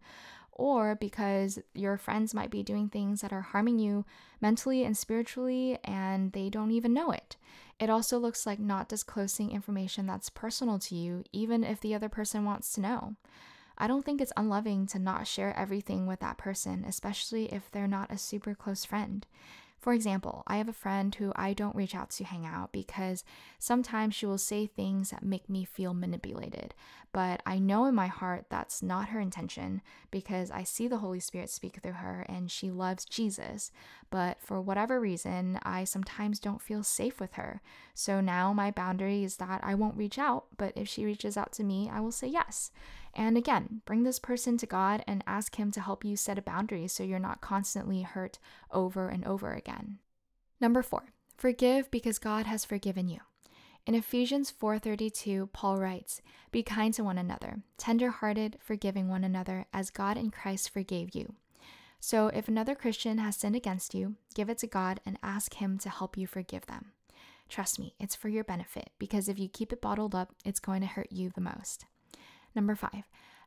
or 0.54 0.94
because 0.94 1.58
your 1.74 1.96
friends 1.96 2.32
might 2.32 2.50
be 2.50 2.62
doing 2.62 2.88
things 2.88 3.20
that 3.20 3.32
are 3.32 3.42
harming 3.42 3.78
you 3.78 4.04
mentally 4.40 4.84
and 4.84 4.96
spiritually 4.96 5.78
and 5.84 6.32
they 6.32 6.48
don't 6.48 6.70
even 6.70 6.94
know 6.94 7.10
it. 7.10 7.36
It 7.80 7.90
also 7.90 8.18
looks 8.18 8.46
like 8.46 8.60
not 8.60 8.88
disclosing 8.88 9.50
information 9.50 10.06
that's 10.06 10.30
personal 10.30 10.78
to 10.80 10.94
you, 10.94 11.24
even 11.32 11.64
if 11.64 11.80
the 11.80 11.94
other 11.94 12.08
person 12.08 12.44
wants 12.44 12.72
to 12.74 12.80
know. 12.80 13.16
I 13.76 13.88
don't 13.88 14.04
think 14.04 14.20
it's 14.20 14.32
unloving 14.36 14.86
to 14.88 15.00
not 15.00 15.26
share 15.26 15.56
everything 15.58 16.06
with 16.06 16.20
that 16.20 16.38
person, 16.38 16.84
especially 16.86 17.52
if 17.52 17.70
they're 17.70 17.88
not 17.88 18.12
a 18.12 18.18
super 18.18 18.54
close 18.54 18.84
friend. 18.84 19.26
For 19.84 19.92
example, 19.92 20.44
I 20.46 20.56
have 20.56 20.68
a 20.70 20.72
friend 20.72 21.14
who 21.14 21.30
I 21.36 21.52
don't 21.52 21.76
reach 21.76 21.94
out 21.94 22.08
to 22.12 22.24
hang 22.24 22.46
out 22.46 22.72
because 22.72 23.22
sometimes 23.58 24.14
she 24.14 24.24
will 24.24 24.38
say 24.38 24.66
things 24.66 25.10
that 25.10 25.22
make 25.22 25.46
me 25.46 25.66
feel 25.66 25.92
manipulated. 25.92 26.72
But 27.12 27.42
I 27.44 27.58
know 27.58 27.84
in 27.84 27.94
my 27.94 28.06
heart 28.06 28.46
that's 28.48 28.82
not 28.82 29.10
her 29.10 29.20
intention 29.20 29.82
because 30.10 30.50
I 30.50 30.62
see 30.62 30.88
the 30.88 30.96
Holy 30.96 31.20
Spirit 31.20 31.50
speak 31.50 31.80
through 31.82 31.92
her 31.92 32.24
and 32.30 32.50
she 32.50 32.70
loves 32.70 33.04
Jesus. 33.04 33.70
But 34.08 34.40
for 34.40 34.58
whatever 34.58 34.98
reason, 34.98 35.58
I 35.64 35.84
sometimes 35.84 36.40
don't 36.40 36.62
feel 36.62 36.82
safe 36.82 37.20
with 37.20 37.34
her. 37.34 37.60
So 37.92 38.22
now 38.22 38.54
my 38.54 38.70
boundary 38.70 39.22
is 39.22 39.36
that 39.36 39.60
I 39.62 39.74
won't 39.74 39.98
reach 39.98 40.18
out, 40.18 40.46
but 40.56 40.72
if 40.76 40.88
she 40.88 41.04
reaches 41.04 41.36
out 41.36 41.52
to 41.52 41.62
me, 41.62 41.90
I 41.92 42.00
will 42.00 42.10
say 42.10 42.28
yes. 42.28 42.70
And 43.14 43.36
again, 43.36 43.82
bring 43.84 44.02
this 44.02 44.18
person 44.18 44.58
to 44.58 44.66
God 44.66 45.04
and 45.06 45.22
ask 45.26 45.56
Him 45.56 45.70
to 45.72 45.80
help 45.80 46.04
you 46.04 46.16
set 46.16 46.38
a 46.38 46.42
boundary 46.42 46.88
so 46.88 47.02
you're 47.02 47.18
not 47.18 47.40
constantly 47.40 48.02
hurt 48.02 48.38
over 48.70 49.08
and 49.08 49.24
over 49.24 49.52
again. 49.52 49.98
Number 50.60 50.82
four, 50.82 51.12
forgive 51.36 51.90
because 51.90 52.18
God 52.18 52.46
has 52.46 52.64
forgiven 52.64 53.08
you. 53.08 53.20
In 53.86 53.94
Ephesians 53.94 54.50
4:32, 54.50 55.48
Paul 55.52 55.76
writes, 55.76 56.22
"Be 56.50 56.62
kind 56.62 56.94
to 56.94 57.04
one 57.04 57.18
another, 57.18 57.62
tender-hearted, 57.76 58.58
forgiving 58.60 59.08
one 59.08 59.24
another, 59.24 59.66
as 59.72 59.90
God 59.90 60.16
in 60.16 60.30
Christ 60.30 60.70
forgave 60.70 61.14
you." 61.14 61.34
So, 62.00 62.28
if 62.28 62.48
another 62.48 62.74
Christian 62.74 63.18
has 63.18 63.36
sinned 63.36 63.56
against 63.56 63.94
you, 63.94 64.16
give 64.34 64.48
it 64.48 64.58
to 64.58 64.66
God 64.66 65.00
and 65.06 65.18
ask 65.22 65.54
Him 65.54 65.78
to 65.78 65.90
help 65.90 66.16
you 66.16 66.26
forgive 66.26 66.66
them. 66.66 66.92
Trust 67.48 67.78
me, 67.78 67.94
it's 68.00 68.16
for 68.16 68.28
your 68.28 68.44
benefit 68.44 68.90
because 68.98 69.28
if 69.28 69.38
you 69.38 69.48
keep 69.48 69.72
it 69.72 69.82
bottled 69.82 70.14
up, 70.14 70.34
it's 70.44 70.60
going 70.60 70.80
to 70.80 70.86
hurt 70.86 71.12
you 71.12 71.30
the 71.30 71.40
most. 71.40 71.84
Number 72.54 72.74
five, 72.74 73.04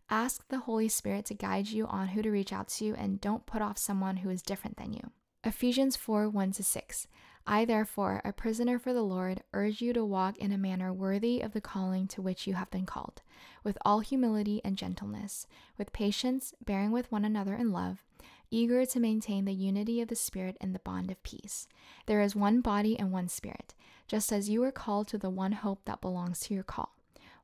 ask 0.10 0.48
the 0.50 0.60
Holy 0.60 0.90
Spirit 0.90 1.26
to 1.26 1.34
guide 1.34 1.68
you 1.68 1.86
on 1.88 2.10
who 2.10 2.22
to 2.22 2.32
reach 2.32 2.52
out 2.52 2.68
to 2.70 2.94
and 2.98 3.22
don't 3.22 3.46
put 3.46 3.62
off 3.62 3.78
someone 3.78 4.18
who 4.18 4.30
is 4.30 4.42
different 4.42 4.78
than 4.78 4.94
you. 4.94 5.12
Ephesians 5.44 5.96
4 5.96 6.30
1 6.30 6.54
6. 6.54 7.08
I, 7.50 7.64
therefore, 7.64 8.22
a 8.26 8.34
prisoner 8.34 8.78
for 8.78 8.92
the 8.92 9.04
Lord, 9.04 9.42
urge 9.54 9.82
you 9.82 9.94
to 9.94 10.04
walk 10.04 10.38
in 10.38 10.52
a 10.52 10.58
manner 10.58 10.92
worthy 10.92 11.40
of 11.40 11.54
the 11.54 11.62
calling 11.62 12.06
to 12.10 12.22
which 12.22 12.46
you 12.46 12.56
have 12.56 12.70
been 12.70 12.86
called, 12.86 13.22
with 13.64 13.78
all 13.86 14.02
humility 14.02 14.60
and 14.66 14.78
gentleness, 14.78 15.48
with 15.78 15.94
patience, 15.94 16.54
bearing 16.66 16.92
with 16.92 17.10
one 17.10 17.24
another 17.24 17.56
in 17.56 17.72
love, 17.72 18.04
eager 18.52 18.86
to 18.86 19.00
maintain 19.00 19.46
the 19.46 19.54
unity 19.54 20.02
of 20.02 20.10
the 20.10 20.16
Spirit 20.16 20.58
in 20.60 20.74
the 20.74 20.80
bond 20.80 21.10
of 21.10 21.24
peace. 21.24 21.70
There 22.06 22.20
is 22.20 22.36
one 22.36 22.60
body 22.60 23.00
and 23.00 23.14
one 23.14 23.30
Spirit, 23.30 23.74
just 24.10 24.34
as 24.34 24.50
you 24.50 24.62
are 24.64 24.72
called 24.72 25.08
to 25.10 25.18
the 25.18 25.30
one 25.30 25.54
hope 25.54 25.86
that 25.86 26.02
belongs 26.02 26.42
to 26.42 26.54
your 26.54 26.64
call 26.64 26.97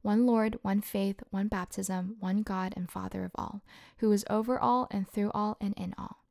one 0.04 0.28
Lord, 0.28 0.60
one 0.62 0.82
faith, 0.82 1.22
one 1.32 1.48
baptism, 1.48 2.18
one 2.20 2.44
God 2.44 2.74
and 2.76 2.92
Father 2.92 3.24
of 3.24 3.32
all, 3.36 3.62
who 3.98 4.12
is 4.12 4.26
over 4.30 4.60
all 4.60 4.88
and 4.92 5.10
through 5.10 5.32
all 5.34 5.58
and 5.60 5.74
in 5.76 5.96
all. 5.98 6.24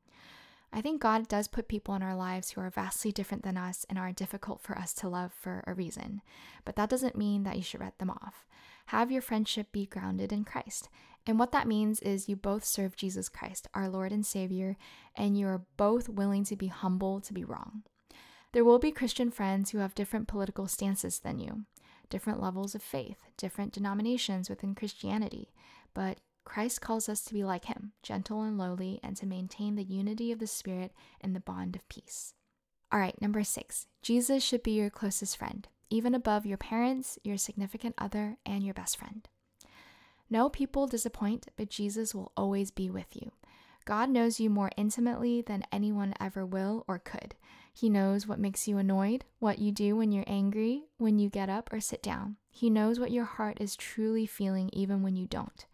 I 0.71 0.81
think 0.81 1.01
God 1.01 1.27
does 1.27 1.47
put 1.47 1.67
people 1.67 1.93
in 1.93 2.01
our 2.01 2.15
lives 2.15 2.51
who 2.51 2.61
are 2.61 2.69
vastly 2.69 3.11
different 3.11 3.43
than 3.43 3.57
us 3.57 3.85
and 3.89 3.99
are 3.99 4.11
difficult 4.11 4.61
for 4.61 4.77
us 4.77 4.93
to 4.95 5.09
love 5.09 5.31
for 5.33 5.63
a 5.67 5.73
reason, 5.73 6.21
but 6.65 6.75
that 6.77 6.89
doesn't 6.89 7.17
mean 7.17 7.43
that 7.43 7.57
you 7.57 7.63
should 7.63 7.81
write 7.81 7.99
them 7.99 8.09
off. 8.09 8.45
Have 8.87 9.11
your 9.11 9.21
friendship 9.21 9.71
be 9.71 9.85
grounded 9.85 10.31
in 10.31 10.43
Christ. 10.43 10.89
And 11.25 11.39
what 11.39 11.51
that 11.51 11.67
means 11.67 11.99
is 12.01 12.27
you 12.27 12.35
both 12.35 12.65
serve 12.65 12.95
Jesus 12.95 13.29
Christ, 13.29 13.67
our 13.73 13.87
Lord 13.87 14.11
and 14.11 14.25
Savior, 14.25 14.75
and 15.15 15.37
you 15.37 15.47
are 15.47 15.65
both 15.77 16.09
willing 16.09 16.43
to 16.45 16.55
be 16.55 16.67
humble 16.67 17.21
to 17.21 17.33
be 17.33 17.43
wrong. 17.43 17.83
There 18.51 18.65
will 18.65 18.79
be 18.79 18.91
Christian 18.91 19.31
friends 19.31 19.71
who 19.71 19.77
have 19.79 19.95
different 19.95 20.27
political 20.27 20.67
stances 20.67 21.19
than 21.19 21.39
you 21.39 21.65
different 22.13 22.39
levels 22.39 22.75
of 22.75 22.83
faith, 22.83 23.17
different 23.37 23.73
denominations 23.73 24.47
within 24.47 24.75
Christianity, 24.75 25.51
but 25.95 26.19
Christ 26.45 26.79
calls 26.79 27.09
us 27.09 27.23
to 27.23 27.33
be 27.33 27.43
like 27.43 27.65
him, 27.65 27.93
gentle 28.03 28.43
and 28.43 28.55
lowly, 28.55 28.99
and 29.01 29.17
to 29.17 29.25
maintain 29.25 29.73
the 29.73 29.83
unity 29.83 30.31
of 30.31 30.37
the 30.37 30.45
Spirit 30.45 30.91
and 31.21 31.35
the 31.35 31.39
bond 31.39 31.75
of 31.75 31.89
peace. 31.89 32.35
All 32.91 32.99
right, 32.99 33.19
number 33.19 33.43
six, 33.43 33.87
Jesus 34.03 34.43
should 34.43 34.61
be 34.61 34.73
your 34.73 34.91
closest 34.91 35.37
friend, 35.37 35.67
even 35.89 36.13
above 36.13 36.45
your 36.45 36.59
parents, 36.59 37.17
your 37.23 37.37
significant 37.37 37.95
other, 37.97 38.37
and 38.45 38.63
your 38.63 38.75
best 38.75 38.95
friend. 38.95 39.27
No 40.29 40.49
people 40.49 40.85
disappoint, 40.85 41.47
but 41.57 41.71
Jesus 41.71 42.13
will 42.13 42.31
always 42.37 42.69
be 42.69 42.91
with 42.91 43.15
you. 43.15 43.31
God 43.85 44.11
knows 44.11 44.39
you 44.39 44.51
more 44.51 44.69
intimately 44.77 45.41
than 45.41 45.65
anyone 45.71 46.13
ever 46.19 46.45
will 46.45 46.85
or 46.87 46.99
could. 46.99 47.33
He 47.73 47.89
knows 47.89 48.27
what 48.27 48.39
makes 48.39 48.67
you 48.67 48.77
annoyed, 48.77 49.25
what 49.39 49.59
you 49.59 49.71
do 49.71 49.95
when 49.95 50.11
you're 50.11 50.23
angry, 50.27 50.83
when 50.97 51.17
you 51.17 51.29
get 51.29 51.49
up 51.49 51.73
or 51.73 51.79
sit 51.79 52.03
down. 52.03 52.37
He 52.49 52.69
knows 52.69 52.99
what 52.99 53.11
your 53.11 53.25
heart 53.25 53.57
is 53.59 53.75
truly 53.75 54.27
feeling 54.27 54.69
even 54.71 55.01
when 55.01 55.15
you 55.15 55.25
don't. 55.25 55.65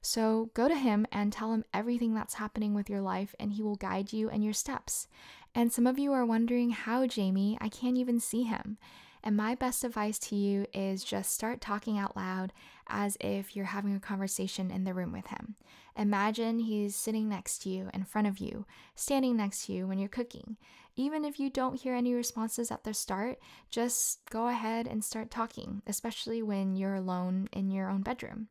So 0.00 0.50
go 0.54 0.68
to 0.68 0.76
Him 0.76 1.06
and 1.12 1.32
tell 1.32 1.52
Him 1.52 1.64
everything 1.74 2.14
that's 2.14 2.34
happening 2.34 2.72
with 2.72 2.88
your 2.88 3.00
life, 3.00 3.34
and 3.38 3.52
He 3.52 3.62
will 3.62 3.76
guide 3.76 4.12
you 4.12 4.30
and 4.30 4.44
your 4.44 4.54
steps. 4.54 5.08
And 5.54 5.72
some 5.72 5.86
of 5.86 5.98
you 5.98 6.12
are 6.12 6.24
wondering, 6.24 6.70
how, 6.70 7.06
Jamie? 7.06 7.58
I 7.60 7.68
can't 7.68 7.96
even 7.98 8.20
see 8.20 8.44
Him. 8.44 8.78
And 9.22 9.36
my 9.36 9.54
best 9.54 9.84
advice 9.84 10.18
to 10.20 10.36
you 10.36 10.66
is 10.72 11.04
just 11.04 11.34
start 11.34 11.60
talking 11.60 11.98
out 11.98 12.16
loud 12.16 12.52
as 12.90 13.16
if 13.20 13.54
you're 13.54 13.66
having 13.66 13.94
a 13.94 14.00
conversation 14.00 14.70
in 14.70 14.84
the 14.84 14.94
room 14.94 15.12
with 15.12 15.28
him. 15.28 15.54
Imagine 15.96 16.58
he's 16.58 16.94
sitting 16.94 17.28
next 17.28 17.62
to 17.62 17.68
you, 17.68 17.90
in 17.92 18.04
front 18.04 18.26
of 18.26 18.38
you, 18.38 18.66
standing 18.94 19.36
next 19.36 19.66
to 19.66 19.72
you 19.72 19.86
when 19.86 19.98
you're 19.98 20.08
cooking. 20.08 20.56
Even 20.96 21.24
if 21.24 21.38
you 21.38 21.50
don't 21.50 21.80
hear 21.80 21.94
any 21.94 22.14
responses 22.14 22.70
at 22.70 22.84
the 22.84 22.94
start, 22.94 23.38
just 23.70 24.20
go 24.30 24.48
ahead 24.48 24.86
and 24.86 25.04
start 25.04 25.30
talking, 25.30 25.82
especially 25.86 26.42
when 26.42 26.76
you're 26.76 26.94
alone 26.94 27.48
in 27.52 27.70
your 27.70 27.88
own 27.88 28.02
bedroom. 28.02 28.48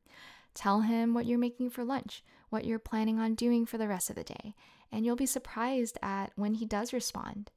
Tell 0.54 0.82
him 0.82 1.14
what 1.14 1.26
you're 1.26 1.38
making 1.38 1.70
for 1.70 1.84
lunch, 1.84 2.24
what 2.50 2.66
you're 2.66 2.80
planning 2.80 3.20
on 3.20 3.36
doing 3.36 3.66
for 3.66 3.78
the 3.78 3.88
rest 3.88 4.10
of 4.10 4.16
the 4.16 4.24
day, 4.24 4.56
and 4.92 5.06
you'll 5.06 5.16
be 5.16 5.26
surprised 5.26 5.98
at 6.02 6.32
when 6.36 6.56
he 6.56 6.66
does 6.66 6.94
respond. 6.94 7.52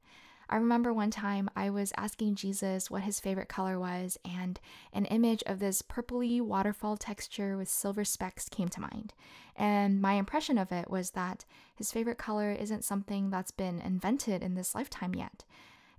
I 0.53 0.57
remember 0.57 0.93
one 0.93 1.09
time 1.09 1.49
I 1.55 1.71
was 1.71 1.91
asking 1.97 2.35
Jesus 2.35 2.91
what 2.91 3.01
his 3.01 3.19
favorite 3.19 3.49
color 3.49 3.79
was, 3.79 4.19
and 4.23 4.59
an 4.93 5.05
image 5.05 5.41
of 5.47 5.57
this 5.57 5.81
purpley 5.81 6.41
waterfall 6.41 6.95
texture 6.95 7.57
with 7.57 7.67
silver 7.67 8.05
specks 8.05 8.49
came 8.49 8.67
to 8.69 8.79
mind. 8.79 9.13
And 9.55 9.99
my 9.99 10.13
impression 10.13 10.59
of 10.59 10.71
it 10.71 10.91
was 10.91 11.09
that 11.11 11.43
his 11.75 11.91
favorite 11.91 12.19
color 12.19 12.51
isn't 12.51 12.83
something 12.83 13.31
that's 13.31 13.49
been 13.49 13.81
invented 13.81 14.43
in 14.43 14.53
this 14.53 14.75
lifetime 14.75 15.15
yet. 15.15 15.43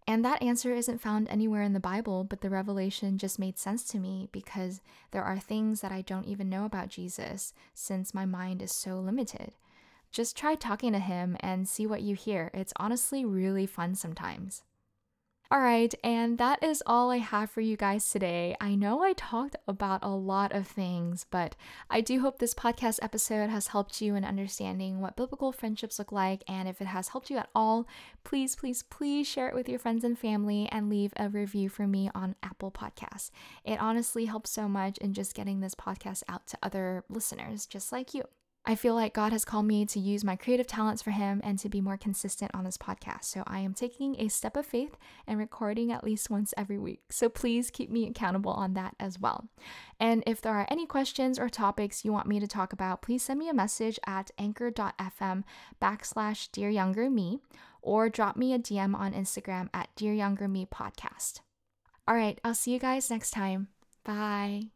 And 0.07 0.25
that 0.25 0.40
answer 0.40 0.73
isn't 0.73 1.01
found 1.01 1.27
anywhere 1.29 1.62
in 1.62 1.73
the 1.73 1.81
Bible, 1.81 2.23
but 2.23 2.40
the 2.40 2.49
revelation 2.49 3.19
just 3.19 3.40
made 3.40 3.59
sense 3.59 3.83
to 3.88 3.99
me 3.99 4.29
because 4.31 4.81
there 5.11 5.25
are 5.25 5.40
things 5.40 5.81
that 5.81 5.90
I 5.90 6.03
don't 6.03 6.27
even 6.29 6.49
know 6.49 6.64
about 6.64 6.90
Jesus 6.90 7.55
since 7.75 8.14
my 8.14 8.25
mind 8.25 8.62
is 8.62 8.71
so 8.71 9.01
limited. 9.01 9.57
Just 10.14 10.37
try 10.37 10.55
talking 10.55 10.92
to 10.92 11.00
him 11.00 11.37
and 11.40 11.66
see 11.66 11.88
what 11.88 12.03
you 12.03 12.14
hear. 12.14 12.53
It's 12.55 12.72
honestly 12.77 13.24
really 13.24 13.66
fun 13.66 13.96
sometimes. 13.96 14.62
All 15.50 15.61
right, 15.61 15.92
and 16.05 16.38
that 16.38 16.62
is 16.62 16.85
all 16.87 17.11
I 17.11 17.18
have 17.18 17.50
for 17.50 17.61
you 17.61 17.77
guys 17.77 18.09
today. 18.09 18.57
I 18.61 18.77
know 18.77 19.03
I 19.03 19.12
talked 19.12 19.57
about 19.66 20.05
a 20.05 20.09
lot 20.09 20.53
of 20.53 20.68
things, 20.68 21.27
but 21.31 21.57
I 21.90 22.00
do 22.00 22.20
hope 22.20 22.38
this 22.38 22.55
podcast 22.55 23.00
episode 23.03 23.50
has 23.50 23.66
helped 23.66 24.00
you 24.00 24.14
in 24.14 24.24
understanding 24.24 25.00
what 25.00 25.16
biblical 25.16 25.50
friendships 25.50 25.98
look 25.98 26.12
like. 26.12 26.44
And 26.46 26.68
if 26.68 26.81
it 26.81 26.87
has 26.87 27.09
helped 27.09 27.29
you 27.29 27.37
at 27.37 27.50
all, 27.53 27.88
please, 28.22 28.55
please, 28.55 28.85
please 28.85 29.27
share 29.27 29.48
it 29.48 29.55
with 29.55 29.68
your 29.68 29.81
friends 29.81 30.05
and 30.05 30.16
family 30.16 30.68
and 30.70 30.88
leave 30.88 31.12
a 31.16 31.29
review 31.29 31.68
for 31.68 31.88
me 31.88 32.09
on 32.14 32.37
Apple 32.42 32.70
Podcasts. 32.70 33.31
It 33.64 33.81
honestly 33.81 34.27
helps 34.27 34.50
so 34.50 34.68
much 34.68 34.96
in 34.98 35.12
just 35.12 35.35
getting 35.35 35.59
this 35.59 35.74
podcast 35.74 36.22
out 36.29 36.46
to 36.46 36.59
other 36.62 37.03
listeners 37.09 37.66
just 37.66 37.90
like 37.90 38.14
you. 38.14 38.22
I 38.66 38.74
feel 38.77 38.94
like 38.94 39.12
God 39.12 39.33
has 39.33 39.44
called 39.44 39.66
me 39.66 39.85
to 39.85 40.00
use 40.00 40.24
my 40.24 40.37
creative 40.37 40.66
talents 40.66 41.03
for 41.03 41.11
Him 41.11 41.40
and 41.44 41.59
to 41.59 41.68
be 41.68 41.83
more 41.83 41.98
consistent 41.98 42.50
on 42.55 42.64
this 42.64 42.79
podcast. 42.79 43.24
So 43.24 43.42
I 43.46 43.59
am 43.59 43.74
taking 43.74 44.18
a 44.18 44.29
step 44.29 44.57
of 44.57 44.64
faith 44.64 44.96
and 45.27 45.38
recording 45.38 45.92
at 45.92 46.03
least 46.03 46.31
once 46.31 46.55
every 46.57 46.79
week. 46.79 47.03
So 47.11 47.29
please 47.29 47.70
keep 47.70 47.90
me 47.90 48.07
accountable 48.07 48.53
on 48.53 48.72
that 48.74 48.94
as 48.98 49.18
well. 49.18 49.48
And 50.00 50.22
if 50.27 50.40
there 50.40 50.55
are 50.55 50.66
any 50.70 50.87
questions 50.87 51.38
or 51.38 51.50
topics 51.50 52.05
you 52.05 52.12
want 52.12 52.27
me 52.27 52.40
to 52.40 52.46
talk 52.46 52.72
about, 52.72 53.03
please 53.03 53.22
send 53.22 53.38
me 53.38 53.50
a 53.50 53.55
message 53.55 53.98
at 54.07 54.31
anchor.fm 54.38 55.44
backslash 55.83 56.48
dear 56.50 56.70
younger 56.70 57.11
me 57.11 57.40
or 57.83 58.09
drop 58.09 58.37
me 58.37 58.55
a 58.55 58.59
DM 58.59 58.94
on 58.94 59.12
Instagram 59.12 59.68
at 59.74 59.90
dear 59.94 60.14
younger 60.14 60.48
me 60.48 60.64
podcast. 60.64 61.40
All 62.09 62.14
right, 62.14 62.40
I'll 62.42 62.55
see 62.55 62.72
you 62.72 62.79
guys 62.79 63.11
next 63.11 63.31
time. 63.31 63.68
Bye. 64.05 64.73